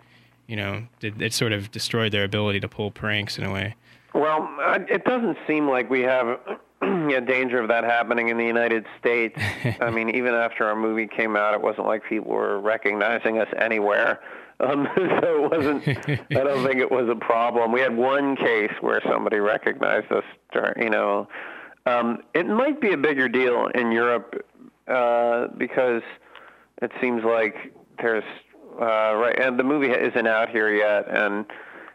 You 0.48 0.58
know, 0.58 0.88
it, 1.02 1.20
it 1.22 1.34
sort 1.34 1.54
of 1.54 1.72
destroyed 1.72 2.12
their 2.12 2.24
ability 2.24 2.60
to 2.60 2.68
pull 2.68 2.92
pranks 2.92 3.38
in 3.40 3.46
a 3.46 3.52
way. 3.52 3.76
Well, 4.14 4.48
it 4.90 5.04
doesn't 5.04 5.38
seem 5.48 5.68
like 5.68 5.90
we 5.90 6.02
have 6.02 6.40
a 7.16 7.22
danger 7.22 7.60
of 7.60 7.68
that 7.70 7.84
happening 7.84 8.30
in 8.30 8.38
the 8.38 8.46
United 8.46 8.86
States. 9.00 9.40
I 9.82 9.90
mean, 9.90 10.10
even 10.16 10.34
after 10.34 10.66
our 10.66 10.76
movie 10.76 11.08
came 11.08 11.36
out, 11.36 11.54
it 11.54 11.62
wasn't 11.62 11.88
like 11.88 12.04
people 12.04 12.32
were 12.32 12.60
recognizing 12.60 13.40
us 13.40 13.48
anywhere. 13.58 14.22
Um, 14.60 14.88
so 14.96 15.46
it 15.46 15.52
wasn't. 15.52 15.88
I 15.88 16.44
don't 16.44 16.66
think 16.66 16.80
it 16.80 16.92
was 16.92 17.10
a 17.10 17.16
problem. 17.16 17.72
We 17.72 17.82
had 17.82 17.96
one 17.96 18.36
case 18.36 18.72
where 18.82 19.02
somebody 19.08 19.38
recognized 19.38 20.12
us. 20.12 20.24
You 20.78 20.90
know, 20.90 21.28
um, 21.86 22.24
it 22.34 22.48
might 22.48 22.80
be 22.80 22.94
a 22.94 22.98
bigger 22.98 23.28
deal 23.28 23.68
in 23.68 23.92
Europe 23.92 24.46
uh, 24.88 25.48
because 25.58 26.02
it 26.82 26.92
seems 27.02 27.24
like 27.24 27.74
there's 28.02 28.24
uh, 28.80 29.16
right, 29.16 29.38
and 29.40 29.60
the 29.60 29.64
movie 29.64 29.92
isn't 29.92 30.28
out 30.28 30.50
here 30.50 30.74
yet, 30.74 31.10
and 31.10 31.46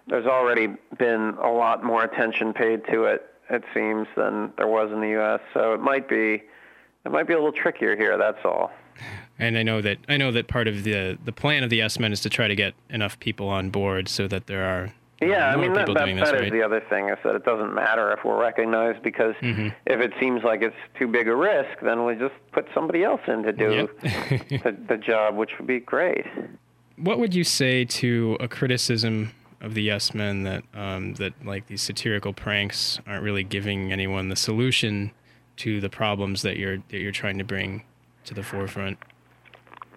there's 0.07 0.27
already 0.27 0.69
been 0.99 1.37
a 1.43 1.51
lot 1.51 1.85
more 1.85 2.05
attention 2.05 2.53
paid 2.53 2.83
to 2.91 3.05
it 3.05 3.30
it 3.51 3.65
seems, 3.75 4.07
than 4.17 4.53
there 4.57 4.69
was 4.69 4.91
in 4.93 5.01
the 5.01 5.09
U.S. 5.11 5.41
So 5.55 5.75
it 5.75 5.81
might 5.81 6.09
be 6.09 6.43
it 7.05 7.13
might 7.13 7.27
be 7.27 7.33
a 7.33 7.37
little 7.37 7.53
trickier 7.53 7.97
here. 7.97 8.19
That's 8.19 8.45
all. 8.45 8.71
And 9.39 9.57
I 9.57 9.63
know 9.63 9.81
that 9.81 9.99
I 10.09 10.17
know 10.17 10.31
that 10.33 10.49
part 10.49 10.69
of 10.69 10.85
the 10.85 11.19
the 11.25 11.33
plan 11.33 11.65
of 11.65 11.71
the 11.71 11.77
Yes 11.77 11.99
Men 11.99 12.13
is 12.13 12.21
to 12.21 12.31
try 12.31 12.49
to 12.49 12.55
get 12.55 12.75
enough 12.91 13.19
people 13.19 13.49
on 13.49 13.71
board 13.71 14.09
so 14.09 14.29
that 14.29 14.47
there 14.47 14.65
are. 14.65 14.93
Yeah, 15.23 15.51
I 15.51 15.57
mean 15.57 15.75
that, 15.75 15.87
that, 15.87 15.95
that 15.95 16.07
this, 16.07 16.29
is 16.29 16.33
right? 16.33 16.53
the 16.53 16.63
other 16.63 16.81
thing 16.89 17.11
is 17.11 17.19
that 17.25 17.35
it 17.35 17.45
doesn't 17.45 17.75
matter 17.75 18.11
if 18.11 18.25
we're 18.25 18.41
recognized 18.41 19.03
because 19.03 19.35
mm-hmm. 19.43 19.69
if 19.85 20.01
it 20.01 20.13
seems 20.19 20.43
like 20.43 20.63
it's 20.63 20.75
too 20.99 21.07
big 21.07 21.29
a 21.29 21.37
risk, 21.37 21.79
then 21.83 22.07
we 22.07 22.15
just 22.15 22.33
put 22.53 22.67
somebody 22.73 23.05
else 23.05 23.21
in 23.29 23.43
to 23.43 23.53
do 23.53 23.71
yep. 23.71 24.01
the, 24.63 24.77
the 24.89 24.97
job, 24.97 25.37
which 25.37 25.51
would 25.59 25.67
be 25.67 25.79
great. 25.79 26.25
What 26.97 27.19
would 27.19 27.35
you 27.35 27.45
say 27.45 27.85
to 27.85 28.39
a 28.41 28.49
criticism 28.49 29.33
of 29.61 29.75
the 29.75 29.83
Yes 29.83 30.15
Men 30.15 30.43
that 30.45 30.65
um, 30.75 31.15
that 31.15 31.33
like 31.45 31.67
these 31.67 31.83
satirical 31.83 32.33
pranks 32.33 32.99
aren't 33.07 33.23
really 33.23 33.45
giving 33.45 33.93
anyone 33.93 34.29
the 34.29 34.37
solution 34.37 35.13
to 35.59 35.81
the 35.81 35.91
problems 35.91 36.43
that 36.43 36.57
you're 36.57 36.79
that 36.89 36.99
you're 36.99 37.13
trying 37.13 37.39
to 37.39 37.45
bring 37.45 37.85
to 38.25 38.35
the 38.35 38.43
forefront. 38.43 38.99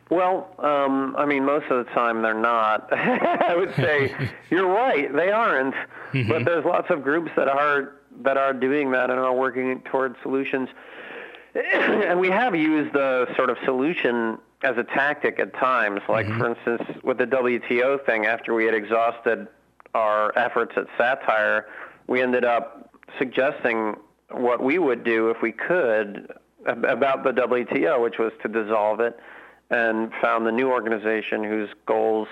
Well, 0.10 0.53
um, 0.60 1.15
I 1.17 1.25
mean, 1.25 1.46
most 1.46 1.72
of 1.72 1.86
the 1.86 1.91
time 1.91 2.22
they're 2.22 2.34
not. 2.34 2.88
I 2.93 3.55
would 3.55 3.74
say 3.75 4.13
you're 4.50 4.67
right; 4.67 5.13
they 5.13 5.32
aren't. 5.32 5.75
Mm-hmm. 6.12 6.29
But 6.29 6.46
there's 6.46 6.65
lots 6.65 6.89
of 6.89 7.03
groups 7.03 7.32
that 7.36 7.48
are 7.48 7.96
that 8.22 8.38
are 8.38 8.53
doing 8.53 8.91
that 8.91 9.10
and 9.10 9.20
are 9.20 9.34
working 9.34 9.82
towards 9.82 10.15
solutions. 10.22 10.70
and 11.55 12.20
we 12.20 12.29
have 12.29 12.55
used 12.55 12.93
the 12.93 13.27
sort 13.36 13.50
of 13.50 13.58
solution 13.63 14.38
as 14.63 14.77
a 14.77 14.84
tactic 14.84 15.39
at 15.39 15.53
times. 15.55 16.01
Like, 16.08 16.25
mm-hmm. 16.25 16.39
for 16.39 16.50
instance, 16.50 17.00
with 17.03 17.17
the 17.17 17.27
WTO 17.27 18.05
thing, 18.05 18.25
after 18.25 18.53
we 18.53 18.65
had 18.65 18.74
exhausted 18.74 19.48
our 19.93 20.38
efforts 20.38 20.74
at 20.77 20.86
satire, 20.98 21.67
we 22.08 22.22
ended 22.22 22.46
up 22.46 22.89
suggesting 23.20 23.96
what 24.32 24.63
we 24.63 24.79
would 24.79 25.03
do 25.03 25.29
if 25.29 25.41
we 25.41 25.51
could 25.51 26.32
about 26.65 27.24
the 27.24 27.32
WTO, 27.32 28.01
which 28.01 28.17
was 28.17 28.32
to 28.41 28.48
dissolve 28.48 29.00
it, 29.01 29.20
and 29.70 30.12
found 30.22 30.46
the 30.46 30.51
new 30.51 30.72
organization 30.72 31.43
whose 31.43 31.70
goals 31.86 32.27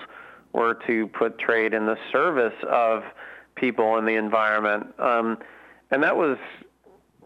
were 0.52 0.74
to 0.86 1.06
put 1.08 1.38
trade 1.38 1.74
in 1.74 1.86
the 1.86 1.96
service 2.10 2.54
of 2.68 3.02
people 3.54 3.96
and 3.98 4.08
the 4.08 4.14
environment. 4.14 4.86
Um, 4.98 5.38
and 5.90 6.02
that 6.02 6.16
was 6.16 6.38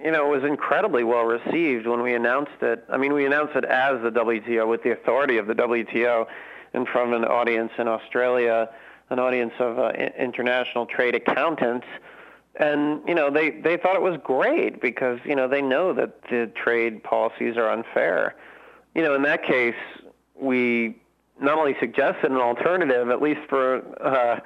you 0.03 0.11
know, 0.11 0.33
it 0.33 0.41
was 0.41 0.49
incredibly 0.49 1.05
well 1.05 1.25
received 1.25 1.87
when 1.87 2.03
we 2.03 2.15
announced 2.15 2.63
it. 2.63 2.85
I 2.91 2.97
mean, 2.97 3.13
we 3.15 3.25
announced 3.25 3.57
it 3.57 3.65
as 3.65 4.03
the 4.03 4.11
WTO 4.11 4.69
with 4.69 4.83
the 4.83 4.93
authority 4.93 5.39
of 5.39 5.47
the 5.47 5.55
WTO 5.55 6.27
in 6.75 6.87
front 6.87 7.15
of 7.15 7.23
an 7.23 7.29
audience 7.29 7.73
in 7.79 7.89
Australia, 7.89 8.69
an 9.11 9.19
audience 9.19 9.55
of 9.59 9.79
uh, 9.79 9.93
international 10.19 10.87
trade 10.87 11.15
accountants. 11.15 11.87
And, 12.57 13.03
you 13.07 13.15
know, 13.15 13.31
they, 13.31 13.51
they 13.51 13.77
thought 13.77 13.97
it 13.97 14.03
was 14.03 14.19
great 14.23 14.81
because, 14.81 15.19
you 15.25 15.37
know, 15.37 15.49
they 15.49 15.63
know 15.63 15.93
that 15.95 16.23
the 16.31 16.51
trade 16.55 17.03
policies 17.03 17.57
are 17.57 17.71
unfair. 17.71 18.35
You 18.95 19.03
know, 19.03 19.15
in 19.15 19.23
that 19.23 19.45
case, 19.45 19.75
we 20.35 20.97
not 21.41 21.59
only 21.59 21.77
suggested 21.81 22.31
an 22.31 22.39
alternative, 22.39 23.11
at 23.11 23.21
least 23.21 23.41
for, 23.49 23.83
uh, 24.03 24.41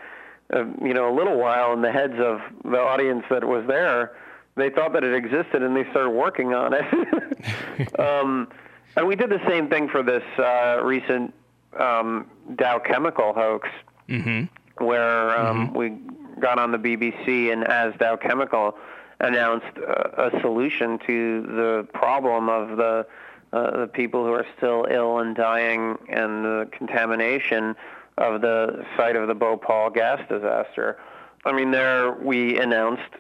uh, 0.53 0.65
you 0.83 0.95
know, 0.95 1.13
a 1.13 1.15
little 1.15 1.39
while 1.39 1.73
in 1.73 1.83
the 1.83 1.93
heads 1.93 2.19
of 2.19 2.41
the 2.65 2.79
audience 2.79 3.25
that 3.31 3.45
was 3.45 3.65
there, 3.69 4.13
they 4.61 4.71
thought 4.71 4.93
that 4.93 5.05
it 5.05 5.15
existed 5.15 5.63
and 5.63 5.77
they 5.77 5.85
started 5.91 6.11
working 6.11 6.55
on 6.55 6.75
it. 6.75 7.99
um, 7.99 8.49
and 8.97 9.07
we 9.07 9.17
did 9.17 9.31
the 9.31 9.41
same 9.49 9.69
thing 9.69 9.89
for 9.89 10.03
this 10.03 10.25
uh, 10.39 10.81
recent 10.83 11.33
um, 11.79 12.27
Dow 12.57 12.79
Chemical 12.79 13.33
hoax, 13.33 13.69
mm-hmm. 14.09 14.85
where 14.85 15.39
um, 15.39 15.69
mm-hmm. 15.69 15.77
we 15.77 15.99
got 16.41 16.59
on 16.59 16.73
the 16.73 16.79
BBC 16.79 17.53
and 17.53 17.65
as 17.65 17.95
Dow 17.99 18.17
Chemical 18.17 18.77
announced 19.21 19.77
a, 19.77 20.29
a 20.35 20.41
solution 20.41 20.99
to 21.07 21.43
the 21.43 21.89
problem 21.93 22.49
of 22.49 22.77
the 22.77 23.07
uh, 23.53 23.81
the 23.81 23.87
people 23.89 24.25
who 24.25 24.33
are 24.33 24.47
still 24.57 24.87
ill 24.89 25.19
and 25.19 25.35
dying 25.35 25.99
and 26.09 26.45
the 26.45 26.69
contamination 26.71 27.75
of 28.17 28.41
the 28.43 28.85
site 28.97 29.17
of 29.17 29.27
the 29.27 29.35
Bhopal 29.35 29.91
gas 29.91 30.21
disaster. 30.29 30.99
I 31.45 31.53
mean, 31.53 31.73
there 31.73 32.13
we 32.13 32.61
announced 32.61 33.11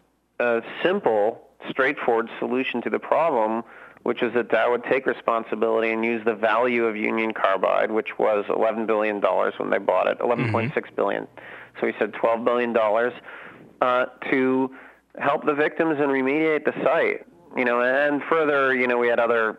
a 0.41 0.63
simple, 0.83 1.43
straightforward 1.69 2.29
solution 2.39 2.81
to 2.83 2.91
the 2.91 2.99
problem, 2.99 3.63
which 4.03 4.23
is 4.23 4.33
that 4.35 4.51
Dow 4.51 4.71
would 4.71 4.85
take 4.85 5.07
responsibility 5.07 5.93
and 5.93 6.05
use 6.05 6.25
the 6.25 6.35
value 6.35 6.87
of 6.87 6.97
Union 6.97 7.33
Carbide, 7.33 7.91
which 7.91 8.19
was 8.19 8.47
$11 8.47 8.87
billion 8.87 9.21
when 9.21 9.71
they 9.71 9.79
bought 9.79 10.07
it, 10.07 10.19
$11.6 10.19 10.51
mm-hmm. 10.51 10.95
billion. 10.97 11.29
So 11.81 11.87
he 11.87 11.93
said 11.99 12.13
$12 12.13 12.45
billion 12.45 12.77
uh, 13.81 14.07
to 14.31 14.71
help 15.19 15.45
the 15.45 15.55
victims 15.55 15.99
and 16.01 16.11
remediate 16.11 16.65
the 16.65 16.73
site. 16.83 17.27
You 17.57 17.65
know, 17.65 17.83
and 17.83 18.23
further, 18.23 18.75
you 18.75 18.87
know, 18.87 18.97
we 18.97 19.09
had 19.09 19.19
other 19.19 19.59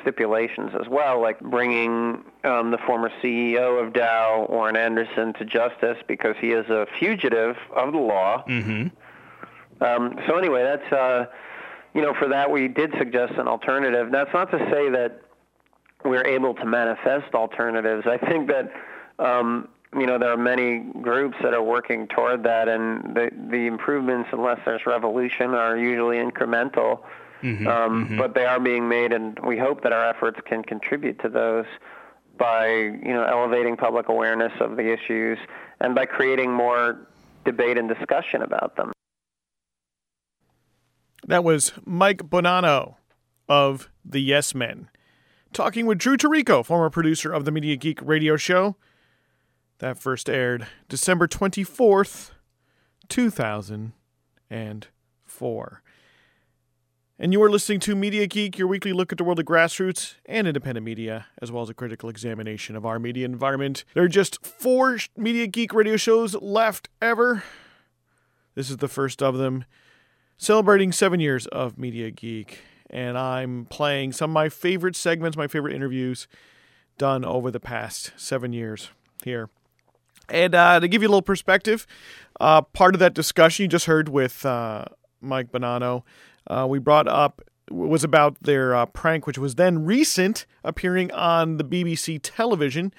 stipulations 0.00 0.70
as 0.80 0.88
well, 0.88 1.20
like 1.20 1.40
bringing 1.40 2.24
um, 2.44 2.70
the 2.70 2.78
former 2.86 3.10
CEO 3.22 3.84
of 3.84 3.92
Dow, 3.92 4.46
Warren 4.48 4.76
Anderson, 4.76 5.32
to 5.34 5.44
justice 5.44 5.98
because 6.06 6.36
he 6.40 6.52
is 6.52 6.68
a 6.68 6.86
fugitive 6.98 7.56
of 7.74 7.92
the 7.92 7.98
law. 7.98 8.44
Mm-hmm. 8.48 8.88
Um, 9.82 10.18
so 10.26 10.36
anyway, 10.36 10.62
that's 10.62 10.92
uh, 10.92 11.26
you 11.94 12.02
know 12.02 12.14
for 12.14 12.28
that 12.28 12.50
we 12.50 12.68
did 12.68 12.92
suggest 12.98 13.34
an 13.34 13.48
alternative. 13.48 14.10
That's 14.10 14.32
not 14.32 14.50
to 14.50 14.58
say 14.70 14.90
that 14.90 15.20
we're 16.04 16.26
able 16.26 16.54
to 16.54 16.64
manifest 16.64 17.34
alternatives. 17.34 18.06
I 18.06 18.18
think 18.18 18.48
that 18.48 18.72
um, 19.18 19.68
you 19.98 20.06
know 20.06 20.18
there 20.18 20.30
are 20.30 20.36
many 20.36 20.78
groups 21.00 21.36
that 21.42 21.54
are 21.54 21.62
working 21.62 22.06
toward 22.08 22.44
that, 22.44 22.68
and 22.68 23.14
the 23.14 23.30
the 23.50 23.66
improvements, 23.66 24.30
unless 24.32 24.60
there's 24.64 24.86
revolution, 24.86 25.54
are 25.54 25.76
usually 25.76 26.16
incremental. 26.16 27.00
Mm-hmm, 27.42 27.66
um, 27.66 28.04
mm-hmm. 28.04 28.18
But 28.18 28.34
they 28.34 28.46
are 28.46 28.60
being 28.60 28.88
made, 28.88 29.12
and 29.12 29.36
we 29.40 29.58
hope 29.58 29.82
that 29.82 29.92
our 29.92 30.08
efforts 30.08 30.38
can 30.44 30.62
contribute 30.62 31.20
to 31.22 31.28
those 31.28 31.66
by 32.38 32.68
you 32.68 33.12
know 33.12 33.24
elevating 33.24 33.76
public 33.76 34.08
awareness 34.08 34.52
of 34.60 34.76
the 34.76 34.92
issues 34.92 35.38
and 35.80 35.94
by 35.94 36.06
creating 36.06 36.52
more 36.52 36.98
debate 37.44 37.76
and 37.76 37.88
discussion 37.88 38.42
about 38.42 38.76
them. 38.76 38.92
That 41.26 41.44
was 41.44 41.72
Mike 41.84 42.24
Bonanno 42.24 42.96
of 43.48 43.88
the 44.04 44.20
Yes 44.20 44.54
Men 44.54 44.88
talking 45.52 45.86
with 45.86 45.98
Drew 45.98 46.16
Tarico, 46.16 46.64
former 46.64 46.90
producer 46.90 47.32
of 47.32 47.44
the 47.44 47.50
Media 47.50 47.74
Geek 47.76 47.98
radio 48.02 48.36
show. 48.36 48.76
That 49.78 49.98
first 49.98 50.30
aired 50.30 50.68
December 50.88 51.26
24th, 51.26 52.30
2004. 53.08 55.82
And 57.18 57.32
you 57.32 57.42
are 57.42 57.50
listening 57.50 57.80
to 57.80 57.94
Media 57.94 58.26
Geek, 58.26 58.56
your 58.58 58.66
weekly 58.66 58.92
look 58.92 59.12
at 59.12 59.18
the 59.18 59.24
world 59.24 59.38
of 59.38 59.44
grassroots 59.44 60.14
and 60.26 60.46
independent 60.46 60.84
media, 60.84 61.26
as 61.40 61.52
well 61.52 61.62
as 61.62 61.70
a 61.70 61.74
critical 61.74 62.08
examination 62.08 62.74
of 62.74 62.86
our 62.86 62.98
media 62.98 63.26
environment. 63.26 63.84
There 63.94 64.04
are 64.04 64.08
just 64.08 64.44
four 64.44 64.98
Media 65.16 65.46
Geek 65.46 65.74
radio 65.74 65.96
shows 65.96 66.34
left 66.36 66.88
ever. 67.00 67.44
This 68.54 68.70
is 68.70 68.78
the 68.78 68.88
first 68.88 69.22
of 69.22 69.36
them, 69.36 69.64
celebrating 70.42 70.90
seven 70.90 71.20
years 71.20 71.46
of 71.46 71.78
Media 71.78 72.10
Geek. 72.10 72.62
And 72.90 73.16
I'm 73.16 73.64
playing 73.66 74.12
some 74.12 74.30
of 74.30 74.34
my 74.34 74.48
favorite 74.48 74.96
segments, 74.96 75.36
my 75.36 75.46
favorite 75.46 75.74
interviews 75.74 76.26
done 76.98 77.24
over 77.24 77.50
the 77.50 77.60
past 77.60 78.10
seven 78.16 78.52
years 78.52 78.90
here. 79.24 79.48
And 80.28 80.54
uh, 80.54 80.80
to 80.80 80.88
give 80.88 81.00
you 81.00 81.08
a 81.08 81.10
little 81.10 81.22
perspective, 81.22 81.86
uh, 82.40 82.62
part 82.62 82.94
of 82.94 82.98
that 82.98 83.14
discussion 83.14 83.62
you 83.62 83.68
just 83.68 83.86
heard 83.86 84.08
with 84.08 84.44
uh, 84.44 84.86
Mike 85.20 85.52
Bonanno 85.52 86.02
uh, 86.48 86.66
we 86.68 86.80
brought 86.80 87.06
up 87.06 87.40
was 87.70 88.02
about 88.02 88.36
their 88.42 88.74
uh, 88.74 88.86
prank, 88.86 89.28
which 89.28 89.38
was 89.38 89.54
then 89.54 89.84
recent, 89.84 90.44
appearing 90.64 91.12
on 91.12 91.56
the 91.56 91.64
BBC 91.64 92.18
television 92.20 92.92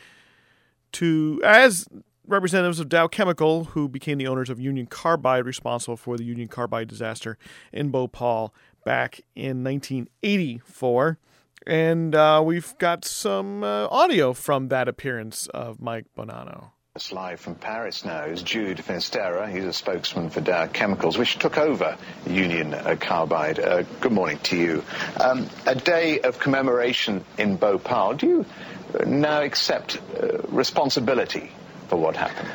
to 0.93 1.41
as 1.43 1.87
representatives 2.27 2.79
of 2.79 2.89
Dow 2.89 3.07
Chemical, 3.07 3.65
who 3.65 3.87
became 3.87 4.17
the 4.17 4.27
owners 4.27 4.49
of 4.49 4.59
Union 4.59 4.85
Carbide, 4.85 5.45
responsible 5.45 5.97
for 5.97 6.17
the 6.17 6.23
Union 6.23 6.47
Carbide 6.47 6.87
disaster 6.87 7.37
in 7.71 7.89
Bhopal 7.89 8.53
back 8.85 9.21
in 9.35 9.63
1984. 9.63 11.17
And 11.65 12.13
uh, 12.13 12.41
we've 12.45 12.77
got 12.77 13.05
some 13.05 13.63
uh, 13.63 13.87
audio 13.87 14.33
from 14.33 14.67
that 14.69 14.87
appearance 14.87 15.47
of 15.47 15.79
Mike 15.81 16.05
Bonanno. 16.17 16.71
It's 16.95 17.11
live 17.11 17.39
from 17.39 17.55
Paris 17.55 18.05
now 18.05 18.25
is 18.25 18.43
Jude 18.43 18.77
Finisterra. 18.77 19.51
He's 19.51 19.63
a 19.63 19.73
spokesman 19.73 20.29
for 20.29 20.41
Dow 20.41 20.67
Chemicals, 20.67 21.17
which 21.17 21.39
took 21.39 21.57
over 21.57 21.97
Union 22.27 22.75
uh, 22.75 22.95
Carbide. 22.99 23.57
Uh, 23.57 23.81
good 23.99 24.11
morning 24.11 24.37
to 24.43 24.57
you. 24.57 24.83
Um, 25.19 25.49
a 25.65 25.73
day 25.73 26.19
of 26.19 26.37
commemoration 26.37 27.25
in 27.39 27.55
Bhopal. 27.55 28.13
Do 28.13 28.27
you 28.27 28.45
uh, 28.93 29.05
now 29.05 29.41
accept 29.41 29.99
uh, 30.21 30.43
responsibility 30.49 31.49
what 31.95 32.15
happened? 32.15 32.49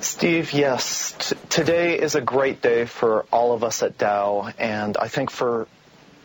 Steve, 0.00 0.52
yes. 0.52 1.14
T- 1.18 1.36
today 1.48 1.98
is 1.98 2.14
a 2.14 2.20
great 2.20 2.60
day 2.60 2.84
for 2.84 3.24
all 3.32 3.52
of 3.52 3.64
us 3.64 3.82
at 3.82 3.96
Dow, 3.96 4.52
and 4.58 4.96
I 4.96 5.08
think 5.08 5.30
for 5.30 5.66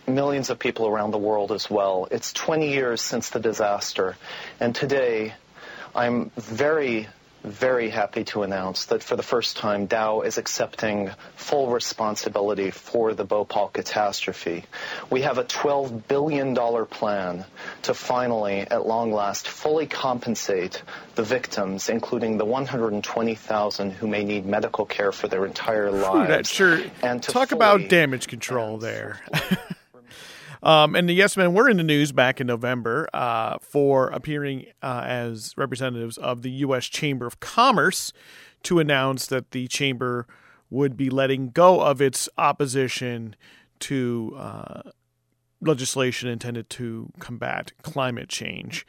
millions 0.06 0.50
of 0.50 0.60
people 0.60 0.88
around 0.88 1.12
the 1.12 1.18
world 1.18 1.52
as 1.52 1.70
well. 1.70 2.08
It's 2.12 2.34
20 2.34 2.72
years 2.74 3.02
since 3.02 3.30
the 3.30 3.40
disaster, 3.40 4.18
and 4.60 4.76
today 4.76 5.34
I'm 5.96 6.32
very, 6.36 7.08
very 7.44 7.90
happy 7.90 8.24
to 8.26 8.44
announce 8.44 8.86
that 8.86 9.02
for 9.02 9.16
the 9.16 9.24
first 9.24 9.58
time, 9.58 9.86
Dow 9.86 10.22
is 10.22 10.38
accepting 10.38 11.12
full 11.36 11.72
responsibility 11.72 12.72
for 12.72 13.14
the 13.14 13.24
Bhopal 13.24 13.70
catastrophe. 13.70 14.66
We 15.10 15.22
have 15.22 15.38
a 15.38 15.44
$12 15.44 16.08
billion 16.08 16.56
plan 16.88 17.46
to 17.84 17.94
finally, 17.94 18.62
at 18.62 18.86
long 18.86 19.12
last, 19.12 19.48
fully 19.48 19.88
compensate 19.88 20.84
the 21.16 21.24
victims, 21.24 21.90
including 21.90 22.38
the 22.38 22.46
120,000 22.46 23.92
who 23.92 24.08
may 24.08 24.24
need 24.24 24.46
medical 24.46 24.86
care 24.86 25.12
for 25.12 25.28
their 25.28 25.46
entire 25.46 25.92
lives. 25.92 26.16
Ooh, 26.16 26.28
that 26.28 26.48
sure. 26.48 26.82
And 27.02 27.24
talk 27.24 27.52
about 27.52 27.90
damage 27.90 28.28
control 28.28 28.78
there. 28.78 29.22
Um, 30.62 30.96
and 30.96 31.08
the 31.08 31.14
Yes 31.14 31.38
Men 31.38 31.54
were 31.54 31.70
in 31.70 31.78
the 31.78 31.84
news 31.84 32.12
back 32.12 32.42
in 32.42 32.48
November 32.48 33.08
uh, 33.14 33.58
for 33.62 34.10
appearing 34.10 34.66
uh, 34.82 35.04
as 35.06 35.54
representatives 35.58 36.18
of 36.18 36.42
the 36.42 36.52
U.S. 36.52 36.86
Chamber 36.86 37.26
of 37.26 37.40
Commerce 37.40 38.12
to 38.64 38.80
announce 38.80 39.28
that 39.28 39.52
the 39.52 39.68
chamber 39.68 40.28
would 40.70 40.98
be 40.98 41.10
letting 41.10 41.50
go 41.50 41.82
of 41.82 42.02
its 42.02 42.28
opposition 42.38 43.36
to 43.80 44.36
uh, 44.38 44.82
legislation 45.62 46.30
intended 46.30 46.70
to 46.70 47.12
combat 47.20 47.72
climate 47.82 48.30
change. 48.30 48.86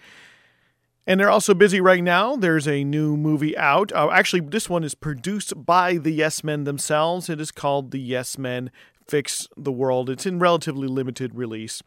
And 1.07 1.19
they're 1.19 1.31
also 1.31 1.55
busy 1.55 1.81
right 1.81 2.05
now. 2.05 2.37
There's 2.37 2.69
a 2.69 2.85
new 2.85 3.17
movie 3.17 3.57
out. 3.57 3.91
Uh, 3.93 4.11
actually, 4.13 4.41
this 4.41 4.69
one 4.69 4.85
is 4.85 4.95
produced 4.95 5.65
by 5.65 5.97
the 5.97 6.13
Yes 6.13 6.45
Men 6.45 6.65
themselves. 6.65 7.29
It 7.29 7.41
is 7.41 7.51
called 7.51 7.91
The 7.91 8.01
Yes 8.01 8.37
Men 8.37 8.71
fix 9.11 9.49
the 9.57 9.73
world. 9.73 10.09
It's 10.09 10.27
in 10.27 10.39
relatively 10.39 10.87
limited 10.87 11.35
release. 11.35 11.83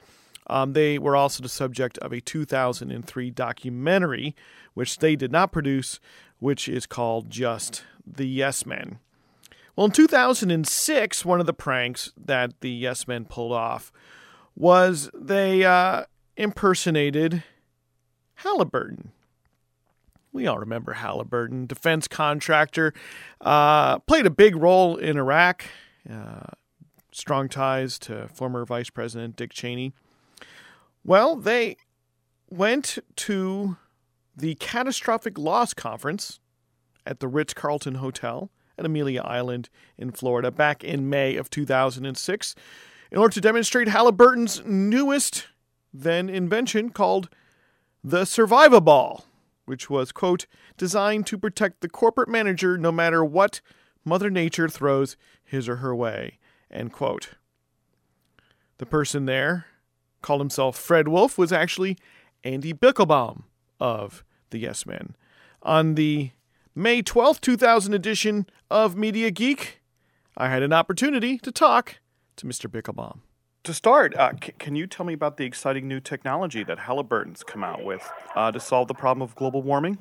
Um, 0.48 0.74
they 0.74 1.00
were 1.00 1.16
also 1.16 1.42
the 1.42 1.50
subject 1.50 1.98
of 2.00 2.12
a 2.12 2.20
2003 2.20 3.32
documentary, 3.32 4.36
which 4.74 4.98
they 4.98 5.16
did 5.16 5.32
not 5.32 5.54
produce, 5.54 6.00
which 6.40 6.68
is 6.68 6.86
called 6.86 7.30
Just 7.30 7.86
the 8.06 8.28
Yes 8.28 8.66
Men. 8.66 9.00
Well, 9.76 9.86
in 9.86 9.92
2006, 9.92 11.26
one 11.26 11.40
of 11.40 11.46
the 11.46 11.54
pranks 11.54 12.12
that 12.18 12.60
the 12.60 12.70
Yes 12.70 13.08
Men 13.08 13.26
pulled 13.26 13.54
off 13.54 13.92
was 14.56 15.10
they 15.16 15.64
uh, 15.64 16.04
impersonated 16.36 17.44
Halliburton. 18.36 19.12
We 20.34 20.46
all 20.48 20.58
remember 20.58 20.94
Halliburton, 20.94 21.68
defense 21.68 22.08
contractor, 22.08 22.94
uh, 23.40 24.00
played 24.00 24.26
a 24.26 24.32
big 24.32 24.56
role 24.56 24.98
in 24.98 25.18
Iraq. 25.18 25.64
Uh, 26.12 26.48
strong 27.14 27.48
ties 27.48 27.98
to 28.00 28.28
former 28.28 28.66
Vice 28.66 28.90
President 28.90 29.36
Dick 29.36 29.54
Cheney. 29.54 29.94
Well, 31.04 31.36
they 31.36 31.78
went 32.50 33.00
to 33.18 33.78
the 34.36 34.56
Catastrophic 34.56 35.38
Loss 35.38 35.74
Conference 35.74 36.40
at 37.06 37.20
the 37.20 37.28
Ritz 37.28 37.54
Carlton 37.54 37.96
Hotel 37.96 38.50
at 38.78 38.86
Amelia 38.86 39.22
Island 39.22 39.70
in 39.98 40.12
Florida 40.12 40.52
back 40.52 40.84
in 40.84 41.10
May 41.10 41.36
of 41.36 41.50
2006 41.50 42.56
in 43.12 43.18
order 43.18 43.34
to 43.34 43.42
demonstrate 43.42 43.88
Halliburton's 43.88 44.64
newest 44.66 45.48
then 45.94 46.30
invention 46.30 46.90
called 46.90 47.30
the 48.04 48.24
Survivaball, 48.24 49.24
which 49.66 49.90
was, 49.90 50.12
quote, 50.12 50.48
designed 50.78 51.28
to 51.28 51.38
protect 51.38 51.82
the 51.82 51.90
corporate 51.90 52.30
manager 52.30 52.78
no 52.78 52.92
matter 52.92 53.24
what 53.24 53.62
Mother 54.04 54.30
Nature 54.30 54.68
throws 54.68 55.16
his 55.44 55.70
or 55.70 55.78
her 55.78 55.96
way, 55.96 56.40
End 56.74 56.92
quote. 56.92 57.36
The 58.80 58.86
person 58.86 59.26
there 59.26 59.68
called 60.22 60.42
himself 60.42 60.78
Fred 60.78 61.08
Wolf 61.08 61.38
was 61.38 61.54
actually 61.54 61.98
Andy 62.44 62.74
Bichlbaum 62.74 63.44
of 63.80 64.24
the 64.50 64.58
Yes 64.58 64.86
Men. 64.86 65.16
On 65.62 65.96
the 65.96 66.32
May 66.76 67.04
12th, 67.04 67.40
2000 67.42 67.94
edition 67.94 68.48
of 68.72 68.98
Media 68.98 69.30
Geek. 69.30 69.82
I 70.36 70.50
had 70.50 70.64
an 70.64 70.74
opportunity 70.74 71.38
to 71.38 71.52
talk 71.52 72.00
to 72.38 72.48
Mr. 72.48 72.68
Bichlbaum. 72.68 73.20
To 73.66 73.74
start, 73.74 74.16
uh, 74.16 74.32
c- 74.44 74.54
can 74.58 74.76
you 74.76 74.88
tell 74.88 75.06
me 75.06 75.14
about 75.14 75.38
the 75.38 75.46
exciting 75.46 75.88
new 75.88 76.00
technology 76.00 76.64
that 76.64 76.80
Halliburton's 76.80 77.44
come 77.44 77.64
out 77.64 77.86
with 77.86 78.12
uh, 78.36 78.52
to 78.52 78.60
solve 78.60 78.88
the 78.88 78.96
problem 78.96 79.22
of 79.22 79.36
global 79.36 79.62
warming? 79.62 80.00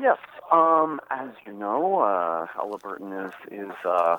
Yes. 0.00 0.16
Um, 0.50 0.98
as 1.10 1.28
you 1.46 1.52
know, 1.52 2.00
uh, 2.00 2.46
Halliburton 2.46 3.12
is 3.12 3.32
is 3.50 3.70
uh, 3.84 4.16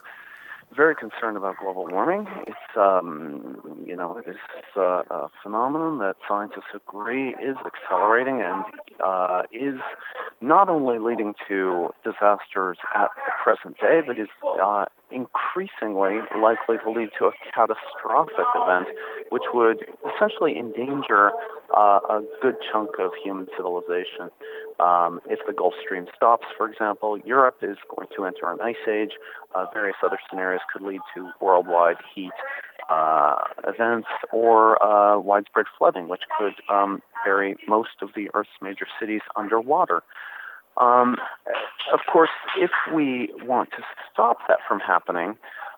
very 0.75 0.95
concerned 0.95 1.38
about 1.38 1.55
global 1.59 1.88
warming. 1.88 2.27
It's 2.47 2.77
um, 2.77 3.83
you 3.86 3.95
know 3.95 4.17
it 4.17 4.29
is 4.29 4.38
uh, 4.75 5.03
a 5.09 5.29
phenomenon 5.41 5.99
that 5.99 6.15
scientists 6.27 6.73
agree 6.73 7.29
is 7.29 7.57
accelerating 7.65 8.41
and 8.41 8.63
uh, 9.03 9.43
is 9.51 9.79
not 10.41 10.69
only 10.69 10.99
leading 10.99 11.33
to 11.47 11.89
disasters 12.03 12.77
at 12.95 13.09
the 13.15 13.31
present 13.43 13.77
day, 13.79 14.01
but 14.05 14.19
is 14.19 14.27
uh, 14.62 14.86
increasingly 15.12 16.19
likely 16.41 16.77
to 16.83 16.91
lead 16.91 17.09
to 17.19 17.25
a 17.25 17.31
catastrophic 17.53 18.45
event, 18.55 18.88
which 19.29 19.43
would 19.53 19.86
essentially 20.15 20.57
endanger 20.57 21.31
uh, 21.75 21.99
a 22.09 22.21
good 22.41 22.55
chunk 22.71 22.89
of 22.99 23.12
human 23.23 23.47
civilization. 23.55 24.29
Um, 24.79 25.21
if 25.29 25.39
the 25.47 25.53
Gulf 25.53 25.73
Stream 25.83 26.07
stops, 26.15 26.45
for 26.57 26.69
example, 26.69 27.17
Europe 27.25 27.57
is 27.62 27.77
going 27.95 28.07
to 28.15 28.25
enter 28.25 28.51
an 28.51 28.59
ice 28.62 28.75
age. 28.89 29.12
Uh, 29.55 29.65
various 29.73 29.97
other 30.03 30.17
scenarios 30.29 30.62
could 30.71 30.81
lead 30.81 31.01
to 31.15 31.29
worldwide 31.39 31.97
heat 32.13 32.31
uh, 32.89 33.36
events 33.67 34.07
or 34.31 34.81
uh, 34.83 35.19
widespread 35.19 35.65
flooding, 35.77 36.07
which 36.07 36.23
could 36.38 36.53
um, 36.73 37.01
bury 37.23 37.55
most 37.67 38.01
of 38.01 38.09
the 38.15 38.29
Earth's 38.33 38.49
major 38.62 38.88
cities 38.99 39.21
underwater. 39.36 40.03
Um, 40.77 41.17
of 41.93 41.99
course, 42.12 42.31
if 42.57 42.71
we 42.93 43.31
want 43.43 43.69
to 43.71 43.83
stop 44.12 44.39
that 44.47 44.59
from 44.67 44.79
happening, 44.79 45.38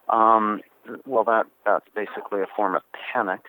um, 0.09 0.61
well, 1.05 1.23
that 1.25 1.47
that's 1.65 1.85
basically 1.95 2.41
a 2.41 2.47
form 2.55 2.75
of 2.75 2.81
panic, 3.13 3.41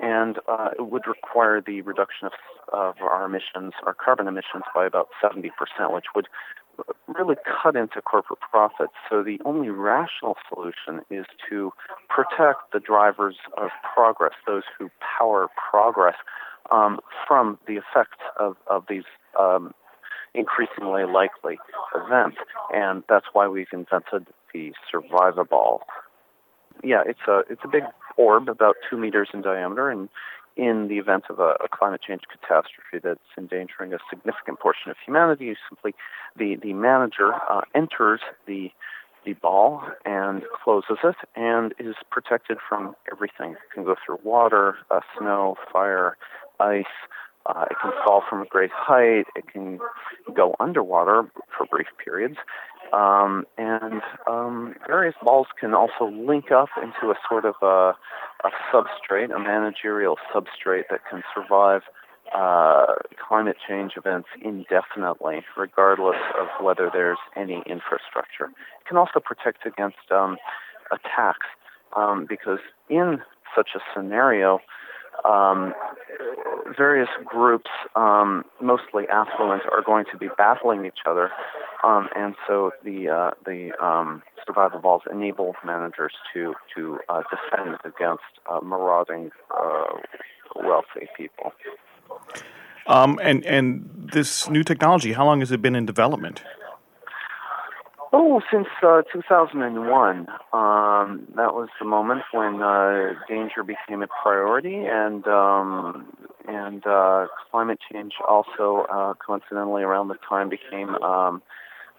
and 0.00 0.38
uh, 0.48 0.70
it 0.78 0.88
would 0.90 1.06
require 1.06 1.60
the 1.60 1.82
reduction 1.82 2.26
of 2.26 2.32
of 2.72 2.94
our 3.00 3.24
emissions, 3.24 3.72
our 3.84 3.94
carbon 3.94 4.28
emissions, 4.28 4.62
by 4.74 4.86
about 4.86 5.08
70%, 5.22 5.50
which 5.92 6.04
would 6.14 6.28
really 7.08 7.36
cut 7.62 7.76
into 7.76 8.00
corporate 8.02 8.40
profits. 8.40 8.92
So 9.08 9.22
the 9.22 9.38
only 9.44 9.70
rational 9.70 10.36
solution 10.48 11.04
is 11.10 11.26
to 11.48 11.72
protect 12.08 12.72
the 12.72 12.80
drivers 12.80 13.36
of 13.58 13.70
progress, 13.94 14.32
those 14.46 14.62
who 14.78 14.88
power 15.18 15.48
progress, 15.70 16.14
um, 16.70 17.00
from 17.26 17.58
the 17.66 17.74
effects 17.74 18.22
of, 18.38 18.56
of 18.68 18.84
these 18.88 19.04
um, 19.38 19.74
increasingly 20.34 21.04
likely 21.04 21.58
events. 21.94 22.38
And 22.72 23.02
that's 23.08 23.26
why 23.32 23.48
we've 23.48 23.72
invented 23.72 24.26
the 24.54 24.72
Survivaball. 24.92 25.80
Yeah, 26.82 27.02
it's 27.04 27.20
a 27.28 27.42
it's 27.50 27.60
a 27.64 27.68
big 27.68 27.82
orb 28.16 28.48
about 28.48 28.76
two 28.88 28.96
meters 28.96 29.28
in 29.32 29.42
diameter, 29.42 29.90
and 29.90 30.08
in 30.56 30.88
the 30.88 30.98
event 30.98 31.24
of 31.30 31.38
a, 31.38 31.54
a, 31.64 31.68
climate 31.70 32.00
change 32.06 32.22
catastrophe 32.30 32.98
that's 33.02 33.20
endangering 33.38 33.94
a 33.94 33.98
significant 34.10 34.58
portion 34.58 34.90
of 34.90 34.96
humanity, 35.04 35.56
simply 35.68 35.94
the, 36.36 36.56
the 36.56 36.72
manager 36.72 37.32
uh, 37.48 37.62
enters 37.74 38.20
the 38.46 38.70
the 39.24 39.34
ball 39.34 39.82
and 40.04 40.42
closes 40.64 40.96
it 41.04 41.16
and 41.36 41.74
is 41.78 41.94
protected 42.10 42.58
from 42.66 42.94
everything. 43.12 43.52
It 43.52 43.74
can 43.74 43.84
go 43.84 43.94
through 44.04 44.18
water, 44.24 44.76
uh, 44.90 45.00
snow, 45.18 45.56
fire, 45.72 46.16
ice. 46.58 46.84
Uh, 47.46 47.64
it 47.70 47.76
can 47.80 47.92
fall 48.04 48.22
from 48.28 48.42
a 48.42 48.46
great 48.46 48.70
height. 48.72 49.24
It 49.34 49.46
can 49.50 49.78
go 50.34 50.54
underwater 50.60 51.30
for 51.56 51.66
brief 51.66 51.88
periods. 52.02 52.36
Um, 52.92 53.46
and 53.56 54.02
um, 54.28 54.74
various 54.86 55.14
balls 55.22 55.46
can 55.58 55.74
also 55.74 56.06
link 56.06 56.50
up 56.50 56.68
into 56.76 57.12
a 57.12 57.14
sort 57.28 57.44
of 57.44 57.54
a, 57.62 57.94
a 58.44 58.50
substrate, 58.72 59.34
a 59.34 59.38
managerial 59.38 60.16
substrate 60.34 60.84
that 60.90 61.00
can 61.08 61.22
survive 61.34 61.82
uh, 62.34 62.94
climate 63.26 63.56
change 63.66 63.92
events 63.96 64.28
indefinitely, 64.42 65.40
regardless 65.56 66.18
of 66.38 66.48
whether 66.64 66.90
there's 66.92 67.18
any 67.36 67.62
infrastructure. 67.66 68.46
It 68.46 68.86
can 68.86 68.96
also 68.96 69.20
protect 69.20 69.66
against 69.66 70.10
um, 70.10 70.36
attacks 70.92 71.46
um, 71.96 72.26
because 72.28 72.60
in 72.88 73.20
such 73.54 73.70
a 73.74 73.80
scenario, 73.94 74.60
um, 75.24 75.74
various 76.76 77.08
groups, 77.24 77.70
um, 77.96 78.44
mostly 78.60 79.04
affluent, 79.08 79.62
are 79.70 79.82
going 79.82 80.04
to 80.12 80.18
be 80.18 80.28
battling 80.36 80.84
each 80.84 81.00
other, 81.06 81.30
um, 81.84 82.08
and 82.14 82.34
so 82.46 82.72
the 82.84 83.08
uh, 83.08 83.30
the 83.44 83.72
um, 83.84 84.22
Survivaballs 84.48 85.00
enable 85.10 85.54
managers 85.64 86.12
to 86.32 86.54
to 86.74 86.98
uh, 87.08 87.22
defend 87.30 87.76
against 87.84 88.22
uh, 88.50 88.60
marauding 88.62 89.30
uh, 89.50 89.84
wealthy 90.56 91.08
people. 91.16 91.52
Um, 92.86 93.20
and 93.22 93.44
and 93.44 93.88
this 94.12 94.48
new 94.48 94.64
technology, 94.64 95.12
how 95.12 95.24
long 95.24 95.40
has 95.40 95.52
it 95.52 95.62
been 95.62 95.76
in 95.76 95.86
development? 95.86 96.42
Oh, 98.12 98.40
since 98.52 98.66
uh, 98.82 99.02
2001. 99.12 100.26
Um, 100.52 101.26
that 101.36 101.54
was 101.54 101.68
the 101.78 101.86
moment 101.86 102.22
when 102.32 102.60
uh, 102.60 103.14
danger 103.28 103.62
became 103.62 104.02
a 104.02 104.08
priority, 104.08 104.84
and 104.84 105.24
um, 105.28 106.12
and 106.48 106.84
uh, 106.84 107.26
climate 107.50 107.78
change 107.92 108.14
also, 108.26 108.86
uh, 108.92 109.14
coincidentally, 109.14 109.82
around 109.82 110.08
the 110.08 110.16
time 110.28 110.48
became 110.48 110.96
um, 110.96 111.40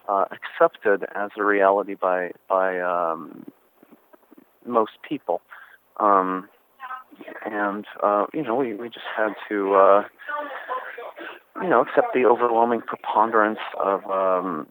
uh, 0.10 0.26
accepted 0.32 1.06
as 1.16 1.30
a 1.38 1.46
reality 1.46 1.94
by 1.94 2.32
by 2.50 2.78
um, 2.82 3.46
most 4.66 4.92
people. 5.08 5.40
Um, 5.98 6.50
and 7.46 7.86
uh, 8.04 8.26
you 8.34 8.44
know, 8.44 8.56
we 8.56 8.74
we 8.74 8.90
just 8.90 9.06
had 9.16 9.34
to 9.48 9.76
uh, 9.76 10.04
you 11.62 11.70
know 11.70 11.80
accept 11.82 12.14
the 12.14 12.26
overwhelming 12.26 12.82
preponderance 12.82 13.60
of 13.82 14.04
um, 14.12 14.68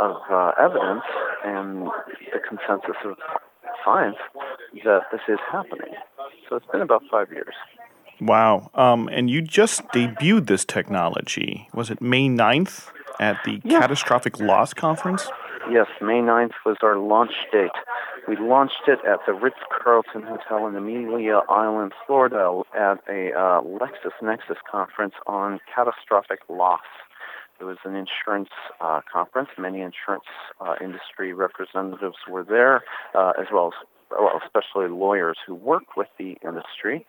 of 0.00 0.16
uh, 0.30 0.52
evidence 0.58 1.02
and 1.44 1.86
the 2.32 2.40
consensus 2.46 2.96
of 3.04 3.16
science 3.84 4.16
that 4.84 5.02
this 5.12 5.20
is 5.28 5.38
happening. 5.50 5.94
So 6.48 6.56
it's 6.56 6.66
been 6.72 6.80
about 6.80 7.02
five 7.10 7.30
years. 7.30 7.54
Wow. 8.20 8.70
Um, 8.74 9.08
and 9.12 9.28
you 9.28 9.42
just 9.42 9.82
debuted 9.88 10.46
this 10.46 10.64
technology. 10.64 11.68
Was 11.74 11.90
it 11.90 12.00
May 12.00 12.28
9th 12.28 12.90
at 13.20 13.38
the 13.44 13.60
yeah. 13.64 13.80
Catastrophic 13.80 14.40
Loss 14.40 14.74
Conference? 14.74 15.28
Yes, 15.70 15.86
May 16.00 16.20
9th 16.20 16.52
was 16.64 16.76
our 16.82 16.98
launch 16.98 17.32
date. 17.50 17.70
We 18.28 18.36
launched 18.36 18.82
it 18.86 18.98
at 19.06 19.20
the 19.26 19.34
Ritz 19.34 19.56
Carlton 19.70 20.22
Hotel 20.22 20.66
in 20.66 20.76
Amelia 20.76 21.42
Island, 21.48 21.92
Florida, 22.06 22.62
at 22.74 22.98
a 23.08 23.32
uh, 23.32 23.60
LexisNexis 23.60 24.56
conference 24.70 25.14
on 25.26 25.60
catastrophic 25.74 26.40
loss. 26.48 26.80
It 27.60 27.64
was 27.64 27.78
an 27.84 27.94
insurance 27.94 28.50
uh, 28.80 29.00
conference. 29.10 29.48
Many 29.58 29.80
insurance 29.80 30.24
uh, 30.60 30.74
industry 30.82 31.32
representatives 31.32 32.16
were 32.28 32.44
there, 32.44 32.84
uh, 33.14 33.32
as 33.38 33.46
well 33.52 33.68
as, 33.68 33.86
well, 34.10 34.40
especially 34.44 34.88
lawyers 34.88 35.38
who 35.46 35.54
work 35.54 35.96
with 35.96 36.08
the 36.18 36.36
industry. 36.44 37.06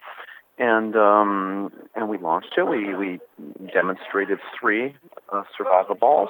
And 0.58 0.95
um, 0.95 1.73
and 1.95 2.08
we 2.08 2.17
launched 2.17 2.53
it. 2.58 2.63
We 2.63 2.95
we 2.95 3.19
demonstrated 3.73 4.39
three 4.58 4.95
uh, 5.34 5.43
Survivaballs, 5.60 6.29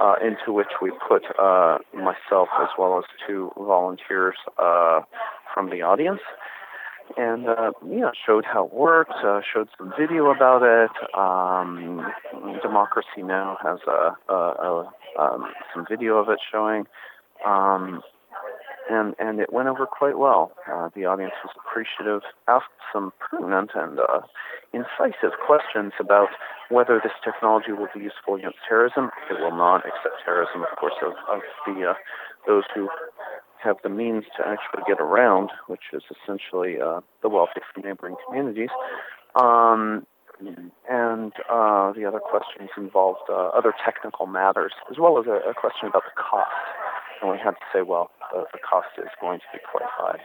uh, 0.00 0.16
into 0.22 0.52
which 0.52 0.68
we 0.82 0.90
put 1.08 1.22
uh, 1.38 1.78
myself 1.94 2.48
as 2.60 2.68
well 2.78 2.98
as 2.98 3.04
two 3.26 3.52
volunteers 3.56 4.36
uh, 4.58 5.00
from 5.52 5.70
the 5.70 5.82
audience 5.82 6.20
and 7.16 7.48
uh, 7.48 7.72
showed 8.26 8.44
how 8.44 8.66
it 8.66 8.72
worked, 8.72 9.14
uh, 9.24 9.40
showed 9.52 9.68
some 9.78 9.92
video 9.98 10.30
about 10.30 10.62
it. 10.62 10.90
Um, 11.16 12.12
Democracy 12.62 13.22
Now 13.22 13.58
has 13.62 13.78
a, 13.86 14.32
a, 14.32 14.34
a 14.34 14.92
um, 15.18 15.52
some 15.72 15.86
video 15.88 16.18
of 16.18 16.28
it 16.28 16.38
showing, 16.50 16.86
um, 17.46 18.02
and 18.90 19.14
and 19.18 19.40
it 19.40 19.52
went 19.52 19.68
over 19.68 19.86
quite 19.86 20.18
well. 20.18 20.52
Uh, 20.70 20.88
the 20.94 21.04
audience 21.04 21.34
was 21.44 21.54
appreciative, 21.56 22.22
asked 22.48 22.74
some 22.92 23.12
pertinent 23.20 23.70
and 23.74 24.00
uh, 24.00 24.20
incisive 24.72 25.38
questions 25.46 25.92
about 26.00 26.28
whether 26.68 27.00
this 27.02 27.12
technology 27.22 27.72
will 27.72 27.88
be 27.94 28.00
useful 28.00 28.34
against 28.34 28.58
terrorism. 28.68 29.10
It 29.30 29.40
will 29.40 29.56
not, 29.56 29.82
except 29.86 30.24
terrorism, 30.24 30.62
of 30.62 30.76
course, 30.78 30.98
of, 31.02 31.12
of 31.30 31.42
the 31.66 31.90
uh, 31.90 31.94
those 32.46 32.64
who 32.74 32.88
have 33.64 33.76
the 33.82 33.88
means 33.88 34.24
to 34.36 34.46
actually 34.46 34.82
get 34.86 35.00
around, 35.00 35.50
which 35.66 35.92
is 35.92 36.02
essentially 36.10 36.80
uh, 36.80 37.00
the 37.22 37.28
wealthy 37.28 37.60
from 37.72 37.82
neighboring 37.82 38.16
communities. 38.26 38.70
Um, 39.34 40.06
and 40.88 41.32
uh, 41.50 41.92
the 41.92 42.04
other 42.06 42.18
questions 42.18 42.70
involved 42.76 43.20
uh, 43.28 43.48
other 43.48 43.72
technical 43.84 44.26
matters, 44.26 44.72
as 44.90 44.98
well 44.98 45.18
as 45.18 45.26
a, 45.26 45.50
a, 45.50 45.54
question 45.54 45.88
about 45.88 46.02
the 46.04 46.20
cost. 46.20 46.50
And 47.22 47.30
we 47.30 47.38
had 47.38 47.52
to 47.52 47.66
say, 47.72 47.82
well, 47.82 48.10
the, 48.32 48.44
the 48.52 48.58
cost 48.58 48.88
is 48.98 49.08
going 49.20 49.38
to 49.40 49.46
be 49.52 49.60
quite 49.70 49.88
high. 49.88 50.18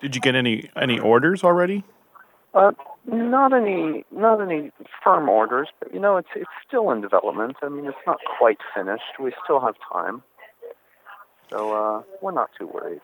Did 0.00 0.14
you 0.14 0.20
get 0.20 0.34
any 0.34 0.70
any 0.74 0.98
orders 0.98 1.44
already? 1.44 1.84
Uh, 2.54 2.72
Not 3.06 3.52
any, 3.52 4.04
not 4.10 4.40
any 4.40 4.70
firm 5.02 5.28
orders, 5.28 5.68
but 5.78 5.92
you 5.94 6.00
know, 6.00 6.16
it's 6.16 6.28
it's 6.34 6.50
still 6.66 6.90
in 6.90 7.00
development. 7.00 7.56
I 7.62 7.68
mean, 7.68 7.86
it's 7.86 8.04
not 8.06 8.18
quite 8.38 8.58
finished. 8.74 9.18
We 9.20 9.32
still 9.44 9.60
have 9.60 9.74
time, 9.92 10.22
so 11.52 11.72
uh, 11.72 12.02
we're 12.20 12.32
not 12.32 12.50
too 12.58 12.66
worried. 12.66 13.00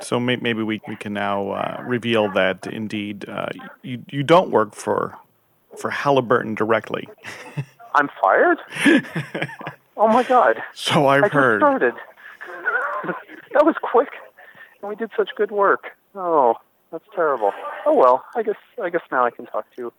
So 0.00 0.18
may- 0.20 0.36
maybe 0.36 0.62
we 0.62 0.80
we 0.88 0.96
can 0.96 1.12
now 1.12 1.50
uh, 1.50 1.82
reveal 1.86 2.30
that 2.32 2.66
indeed 2.66 3.28
uh, 3.28 3.48
you 3.82 4.02
you 4.10 4.22
don't 4.22 4.50
work 4.50 4.74
for 4.74 5.16
for 5.78 5.90
Halliburton 5.90 6.54
directly. 6.54 7.08
I'm 7.94 8.10
fired. 8.20 8.58
oh 9.96 10.08
my 10.08 10.22
God! 10.22 10.62
So 10.74 11.06
I've 11.06 11.24
I 11.24 11.28
heard. 11.28 11.60
started. 11.60 11.94
that 13.04 13.64
was 13.64 13.74
quick, 13.82 14.10
and 14.82 14.88
we 14.90 14.96
did 14.96 15.10
such 15.16 15.30
good 15.36 15.50
work. 15.50 15.96
Oh, 16.14 16.56
that's 16.90 17.04
terrible. 17.14 17.52
Oh 17.86 17.94
well, 17.94 18.24
I 18.34 18.42
guess 18.42 18.56
I 18.82 18.90
guess 18.90 19.02
now 19.10 19.24
I 19.24 19.30
can 19.30 19.46
talk 19.46 19.64
to 19.76 19.92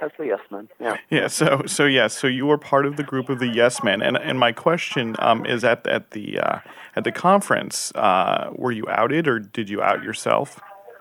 as 0.00 0.10
the 0.18 0.26
yes 0.26 0.40
man. 0.50 0.68
Yeah. 0.80 0.96
Yeah. 1.10 1.26
So 1.28 1.62
so 1.66 1.84
yes. 1.84 2.16
So 2.16 2.26
you 2.26 2.46
were 2.46 2.58
part 2.58 2.86
of 2.86 2.96
the 2.96 3.02
group 3.02 3.28
of 3.28 3.38
the 3.38 3.48
Yes 3.48 3.82
Men, 3.82 4.02
and 4.02 4.16
and 4.16 4.38
my 4.38 4.52
question 4.52 5.16
um, 5.18 5.46
is 5.46 5.64
at 5.64 5.86
at 5.86 6.10
the 6.10 6.38
uh, 6.38 6.58
at 6.94 7.04
the 7.04 7.12
conference, 7.12 7.92
uh, 7.94 8.50
were 8.54 8.72
you 8.72 8.84
outed 8.88 9.28
or 9.28 9.38
did 9.38 9.68
you 9.68 9.82
out 9.82 10.02
yourself? 10.02 10.60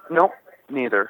Nope, 0.10 0.32
neither. 0.70 1.10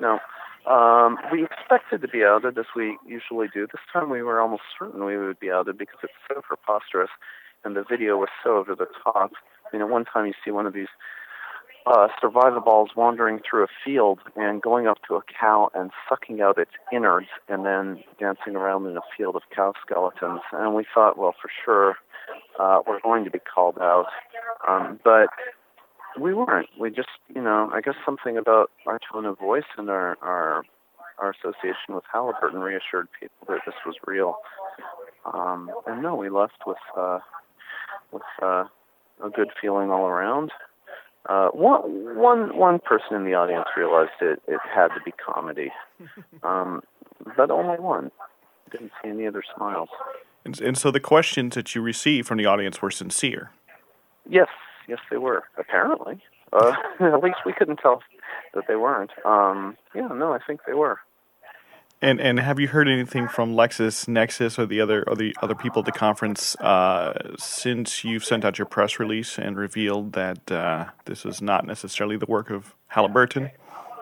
No. 0.00 0.18
Um, 0.66 1.18
we 1.30 1.44
expected 1.44 2.00
to 2.00 2.08
be 2.08 2.24
outed 2.24 2.56
as 2.58 2.64
we 2.74 2.96
usually 3.06 3.48
do. 3.52 3.66
This 3.66 3.82
time 3.92 4.08
we 4.08 4.22
were 4.22 4.40
almost 4.40 4.62
certain 4.78 5.04
we 5.04 5.18
would 5.18 5.38
be 5.38 5.50
outed 5.50 5.76
because 5.76 5.98
it's 6.02 6.12
so 6.26 6.40
preposterous 6.40 7.10
and 7.64 7.76
the 7.76 7.84
video 7.88 8.16
was 8.16 8.30
so 8.42 8.56
over 8.56 8.74
the 8.74 8.86
top. 9.02 9.32
You 9.72 9.78
know, 9.78 9.86
one 9.86 10.04
time 10.04 10.26
you 10.26 10.32
see 10.44 10.50
one 10.50 10.66
of 10.66 10.72
these 10.72 10.88
uh, 11.86 12.08
survivaballs 12.22 12.96
wandering 12.96 13.40
through 13.48 13.64
a 13.64 13.68
field 13.84 14.18
and 14.36 14.62
going 14.62 14.86
up 14.86 14.98
to 15.06 15.16
a 15.16 15.20
cow 15.38 15.70
and 15.74 15.90
sucking 16.08 16.40
out 16.40 16.58
its 16.58 16.70
innards 16.92 17.26
and 17.48 17.66
then 17.66 18.02
dancing 18.18 18.56
around 18.56 18.86
in 18.86 18.96
a 18.96 19.02
field 19.16 19.36
of 19.36 19.42
cow 19.54 19.74
skeletons. 19.84 20.40
And 20.52 20.74
we 20.74 20.86
thought, 20.94 21.18
well, 21.18 21.34
for 21.40 21.50
sure, 21.64 21.96
uh, 22.58 22.80
we're 22.86 23.00
going 23.00 23.24
to 23.24 23.30
be 23.30 23.38
called 23.38 23.76
out. 23.78 24.06
Um, 24.66 24.98
but 25.04 25.28
we 26.18 26.32
weren't. 26.32 26.68
We 26.78 26.90
just, 26.90 27.08
you 27.34 27.42
know, 27.42 27.70
I 27.72 27.80
guess 27.80 27.94
something 28.04 28.36
about 28.36 28.70
our 28.86 28.98
tone 29.12 29.26
of 29.26 29.38
voice 29.38 29.64
and 29.76 29.90
our 29.90 30.16
our 30.22 30.64
our 31.18 31.30
association 31.30 31.94
with 31.94 32.04
Halliburton 32.12 32.60
reassured 32.60 33.08
people 33.20 33.46
that 33.48 33.60
this 33.66 33.74
was 33.86 33.94
real. 34.06 34.36
Um, 35.32 35.70
and 35.86 36.02
no, 36.02 36.14
we 36.14 36.30
left 36.30 36.66
with 36.66 36.78
uh, 36.96 37.18
with 38.10 38.22
uh, 38.42 38.64
a 39.22 39.30
good 39.34 39.48
feeling 39.60 39.90
all 39.90 40.06
around. 40.06 40.50
Uh, 41.26 41.48
one 41.48 42.16
one 42.16 42.56
one 42.56 42.78
person 42.78 43.16
in 43.16 43.24
the 43.24 43.34
audience 43.34 43.66
realized 43.76 44.10
it 44.20 44.42
it 44.46 44.60
had 44.62 44.88
to 44.88 45.00
be 45.04 45.12
comedy, 45.12 45.70
um, 46.42 46.82
but 47.36 47.50
only 47.50 47.78
one. 47.78 48.10
Didn't 48.70 48.92
see 49.02 49.10
any 49.10 49.26
other 49.26 49.42
smiles. 49.56 49.88
And, 50.44 50.60
and 50.60 50.76
so 50.76 50.90
the 50.90 51.00
questions 51.00 51.54
that 51.54 51.74
you 51.74 51.80
received 51.80 52.26
from 52.26 52.38
the 52.38 52.46
audience 52.46 52.82
were 52.82 52.90
sincere. 52.90 53.50
Yes, 54.28 54.48
yes, 54.88 54.98
they 55.10 55.16
were. 55.16 55.44
Apparently, 55.56 56.20
uh, 56.52 56.74
at 57.00 57.22
least 57.22 57.38
we 57.46 57.52
couldn't 57.52 57.76
tell 57.76 58.02
that 58.54 58.64
they 58.68 58.76
weren't. 58.76 59.10
Um, 59.24 59.76
yeah, 59.94 60.08
no, 60.08 60.32
I 60.32 60.38
think 60.46 60.60
they 60.66 60.74
were. 60.74 60.98
And 62.04 62.20
and 62.20 62.38
have 62.38 62.60
you 62.60 62.68
heard 62.68 62.86
anything 62.86 63.28
from 63.28 63.54
Lexis 63.54 64.06
Nexis 64.06 64.58
or 64.58 64.66
the 64.66 64.78
other 64.78 65.04
or 65.08 65.16
the 65.16 65.34
other 65.40 65.54
people 65.54 65.78
at 65.78 65.86
the 65.86 65.92
conference 65.92 66.54
uh, 66.56 67.14
since 67.38 68.04
you've 68.04 68.22
sent 68.22 68.44
out 68.44 68.58
your 68.58 68.66
press 68.66 69.00
release 69.00 69.38
and 69.38 69.56
revealed 69.56 70.12
that 70.12 70.52
uh, 70.52 70.84
this 71.06 71.24
is 71.24 71.40
not 71.40 71.66
necessarily 71.66 72.18
the 72.18 72.26
work 72.26 72.50
of 72.50 72.74
Halliburton? 72.88 73.50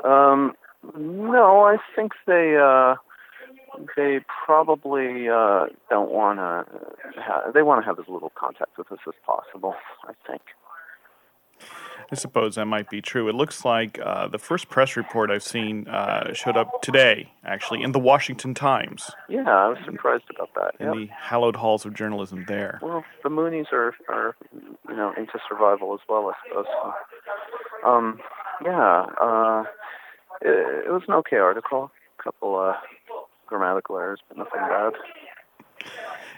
Um, 0.03 0.55
no, 0.99 1.61
I 1.61 1.77
think 1.95 2.11
they 2.27 2.57
uh, 2.61 2.97
they 3.97 4.19
probably 4.47 5.29
uh, 5.29 5.67
don't 5.89 6.11
want 6.11 6.41
to. 6.41 6.67
Ha- 7.21 7.53
they 7.55 7.63
want 7.63 7.83
to 7.83 7.87
have 7.87 8.01
as 8.01 8.09
little 8.09 8.33
contact 8.35 8.79
with 8.79 8.91
us 8.91 8.99
as 9.07 9.15
possible. 9.25 9.77
I 10.09 10.15
think. 10.27 10.43
I 12.13 12.15
suppose 12.15 12.57
that 12.57 12.67
might 12.67 12.91
be 12.91 13.01
true. 13.01 13.29
It 13.31 13.35
looks 13.35 13.65
like 13.65 13.99
uh, 13.99 14.29
the 14.29 14.39
first 14.39 14.69
press 14.69 14.97
report 14.99 15.31
I've 15.31 15.43
seen 15.43 15.89
uh, 15.89 16.35
showed 16.35 16.59
up 16.59 16.83
today, 16.83 17.33
actually, 17.43 17.83
in 17.83 17.93
the 17.93 17.99
Washington 17.99 18.53
Times, 18.53 19.11
Yeah, 19.31 19.49
I 19.49 19.69
was 19.69 19.79
surprised 19.87 20.25
about 20.35 20.51
that. 20.57 20.75
in 20.79 20.87
Yep. 20.89 20.95
the 20.97 21.07
hallowed 21.15 21.57
halls 21.57 21.87
of 21.87 21.95
journalism 21.95 22.45
there. 22.47 22.79
Well, 22.83 23.03
the 23.23 23.31
Moonies 23.31 23.73
are 23.73 23.95
are 24.11 24.37
you 24.53 24.95
know 24.97 25.15
into 25.17 25.39
survival 25.49 25.95
as 25.95 26.01
well, 26.07 26.31
I 26.31 26.35
suppose. 26.49 26.67
So, 27.83 27.89
um, 27.89 28.21
yeah, 28.63 29.07
uh, 29.19 29.65
it, 30.43 30.87
it 30.89 30.93
was 30.93 31.03
an 31.09 31.15
okay 31.15 31.39
article. 31.39 31.91
A 32.21 32.23
couple 32.23 32.57
uh, 32.59 32.75
grammatical 33.47 33.97
errors, 33.97 34.21
but 34.29 34.37
nothing 34.37 34.61
bad. 34.61 34.93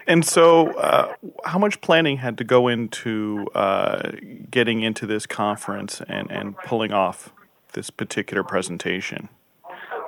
And 0.07 0.23
so, 0.23 0.71
uh, 0.73 1.13
how 1.45 1.57
much 1.57 1.81
planning 1.81 2.17
had 2.17 2.37
to 2.37 2.43
go 2.43 2.67
into 2.67 3.47
uh, 3.55 4.11
getting 4.51 4.81
into 4.81 5.07
this 5.07 5.25
conference 5.25 6.01
and, 6.07 6.29
and 6.31 6.57
pulling 6.57 6.91
off 6.91 7.33
this 7.73 7.89
particular 7.89 8.43
presentation? 8.43 9.29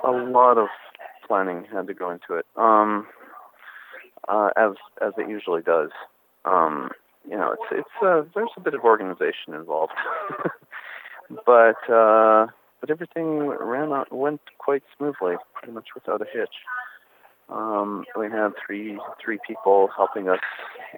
A 0.04 0.10
lot 0.10 0.56
of 0.56 0.68
planning 1.26 1.66
had 1.72 1.86
to 1.88 1.94
go 1.94 2.10
into 2.10 2.34
it, 2.34 2.46
um, 2.56 3.06
uh, 4.28 4.50
as 4.56 4.72
as 5.00 5.12
it 5.18 5.28
usually 5.28 5.62
does. 5.62 5.90
Um, 6.44 6.90
you 7.28 7.36
know, 7.36 7.52
it's 7.52 7.72
it's 7.72 8.02
uh, 8.02 8.22
there's 8.34 8.50
a 8.56 8.60
bit 8.60 8.74
of 8.74 8.82
organization 8.84 9.52
involved, 9.54 9.92
but 11.44 11.90
uh, 11.92 12.46
but 12.80 12.90
everything 12.90 13.48
ran 13.48 13.92
out, 13.92 14.12
went 14.12 14.40
quite 14.58 14.82
smoothly, 14.96 15.34
pretty 15.54 15.72
much 15.72 15.88
without 15.94 16.22
a 16.22 16.26
hitch. 16.32 16.54
Um, 17.48 18.04
we 18.18 18.26
had 18.30 18.50
three 18.64 18.98
three 19.24 19.38
people 19.46 19.88
helping 19.96 20.28
us 20.28 20.40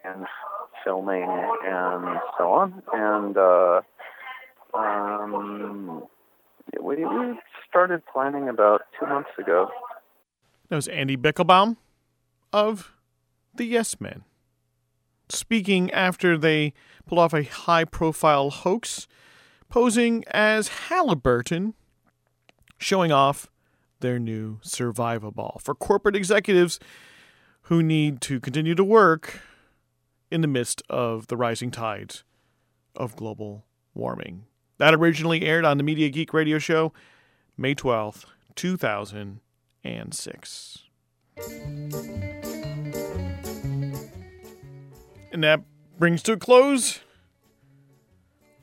and 0.04 0.26
filming 0.84 1.28
and 1.64 2.18
so 2.36 2.52
on, 2.52 2.82
and 2.92 3.36
uh, 3.36 3.80
um, 4.74 6.02
we, 6.80 7.04
we 7.04 7.40
started 7.68 8.02
planning 8.12 8.48
about 8.48 8.82
two 8.98 9.06
months 9.06 9.30
ago. 9.38 9.68
That 10.68 10.76
was 10.76 10.88
Andy 10.88 11.16
Bichlbaum 11.16 11.76
of 12.52 12.92
the 13.54 13.64
Yes 13.64 14.00
Men. 14.00 14.24
Speaking 15.28 15.90
after 15.92 16.36
they 16.36 16.72
pulled 17.06 17.20
off 17.20 17.32
a 17.32 17.44
high 17.44 17.84
profile 17.84 18.50
hoax, 18.50 19.06
posing 19.68 20.24
as 20.28 20.68
Halliburton, 20.88 21.74
showing 22.78 23.12
off 23.12 23.48
their 24.00 24.18
new 24.18 24.58
Survivaball 24.62 25.60
for 25.60 25.74
corporate 25.74 26.16
executives 26.16 26.80
who 27.62 27.82
need 27.82 28.20
to 28.22 28.40
continue 28.40 28.74
to 28.74 28.84
work 28.84 29.40
in 30.30 30.40
the 30.40 30.48
midst 30.48 30.82
of 30.88 31.26
the 31.28 31.36
rising 31.36 31.70
tides 31.70 32.24
of 32.96 33.16
global 33.16 33.64
warming. 33.94 34.44
That 34.78 34.94
originally 34.94 35.44
aired 35.44 35.64
on 35.64 35.76
the 35.76 35.82
Media 35.82 36.08
Geek 36.08 36.32
radio 36.32 36.58
show 36.58 36.92
May 37.56 37.74
12th, 37.74 38.24
2006. 38.54 40.78
And 45.32 45.44
that 45.44 45.60
brings 45.98 46.22
to 46.24 46.32
a 46.32 46.36
close 46.36 47.00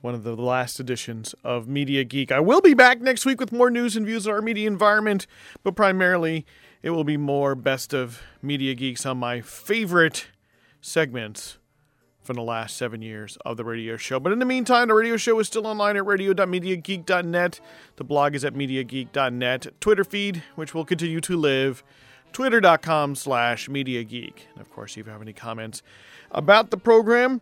one 0.08 0.16
of 0.16 0.24
the 0.24 0.38
last 0.38 0.80
editions 0.80 1.36
of 1.44 1.68
Media 1.68 2.06
Geek. 2.06 2.32
I 2.32 2.40
will 2.40 2.62
be 2.62 2.74
back 2.74 3.02
next 3.02 3.26
week 3.26 3.42
with 3.42 3.52
more 3.52 3.70
news 3.70 3.98
and 3.98 4.06
views 4.06 4.26
on 4.26 4.36
our 4.36 4.42
media 4.42 4.66
environment, 4.66 5.28
but 5.66 5.76
primarily 5.76 6.46
it 6.82 6.92
will 6.92 7.04
be 7.04 7.18
more 7.18 7.56
best 7.56 7.94
of 7.94 8.22
Media 8.42 8.74
Geeks 8.74 9.06
on 9.06 9.18
my 9.18 9.42
favorite 9.42 10.28
segments 10.80 11.58
from 12.22 12.38
the 12.38 12.42
last 12.42 12.78
seven 12.78 13.02
years 13.02 13.38
of 13.46 13.58
the 13.58 13.66
radio 13.66 13.98
show. 13.98 14.18
But 14.18 14.32
in 14.32 14.40
the 14.40 14.46
meantime, 14.46 14.88
the 14.88 14.94
radio 14.94 15.18
show 15.18 15.38
is 15.40 15.48
still 15.48 15.68
online 15.68 15.98
at 15.98 16.06
radio.mediageek.net. 16.06 17.60
The 17.98 18.04
blog 18.06 18.34
is 18.34 18.46
at 18.46 18.54
mediageek.net. 18.54 19.68
Twitter 19.82 20.06
feed, 20.06 20.42
which 20.56 20.74
will 20.74 20.86
continue 20.86 21.20
to 21.20 21.36
live, 21.36 21.84
twitter.com 22.32 23.16
slash 23.16 23.68
mediageek. 23.68 24.36
And 24.54 24.62
of 24.62 24.72
course, 24.72 24.96
if 24.96 25.06
you 25.06 25.12
have 25.12 25.22
any 25.22 25.34
comments 25.34 25.84
about 26.32 26.72
the 26.72 26.78
program, 26.78 27.42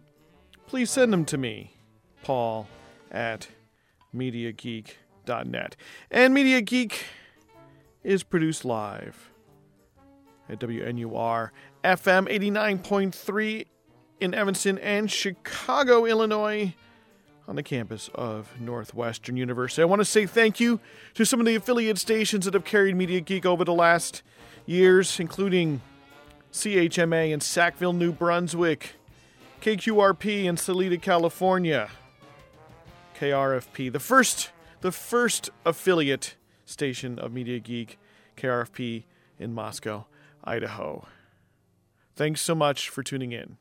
please 0.66 0.90
send 0.90 1.14
them 1.14 1.26
to 1.26 1.38
me, 1.38 1.75
Paul 2.26 2.68
at 3.12 3.48
MediaGeek.net. 4.16 5.76
And 6.10 6.34
Media 6.34 6.60
Geek 6.60 7.06
is 8.04 8.24
produced 8.24 8.66
live 8.66 9.30
at 10.50 10.60
WNUR 10.60 11.52
FM 11.84 12.28
89.3 12.28 13.68
in 14.20 14.34
Evanston 14.34 14.80
and 14.80 15.12
Chicago, 15.12 16.06
Illinois, 16.06 16.74
on 17.48 17.56
the 17.58 17.62
campus 17.62 18.10
of 18.16 18.60
Northwestern 18.60 19.38
University. 19.38 19.84
I 19.84 19.86
want 19.86 20.00
to 20.00 20.06
say 20.06 20.26
thank 20.26 20.60
you 20.60 20.80
to 21.14 21.28
some 21.28 21.40
of 21.40 21.46
the 21.46 21.54
affiliate 21.54 22.00
stations 22.00 22.46
that 22.46 22.56
have 22.56 22.66
carried 22.66 22.96
Media 22.96 23.22
Geek 23.22 23.46
over 23.46 23.64
the 23.64 23.74
last 23.74 24.24
years, 24.66 25.20
including 25.20 25.80
CHMA 26.52 27.30
in 27.30 27.40
Sackville, 27.40 27.94
New 27.94 28.12
Brunswick, 28.12 28.96
KQRP 29.62 30.46
in 30.46 30.58
Salida, 30.58 30.98
California, 30.98 31.88
KRFP, 33.20 33.92
the 33.92 34.00
first 34.00 34.52
the 34.82 34.92
first 34.92 35.50
affiliate 35.66 36.36
station 36.66 37.18
of 37.18 37.34
Media 37.34 37.60
Geek, 37.60 37.98
KRFP 38.38 39.06
in 39.40 39.54
Moscow, 39.54 40.06
Idaho. 40.44 41.08
Thanks 42.16 42.42
so 42.42 42.54
much 42.54 42.90
for 42.90 43.02
tuning 43.02 43.32
in. 43.32 43.58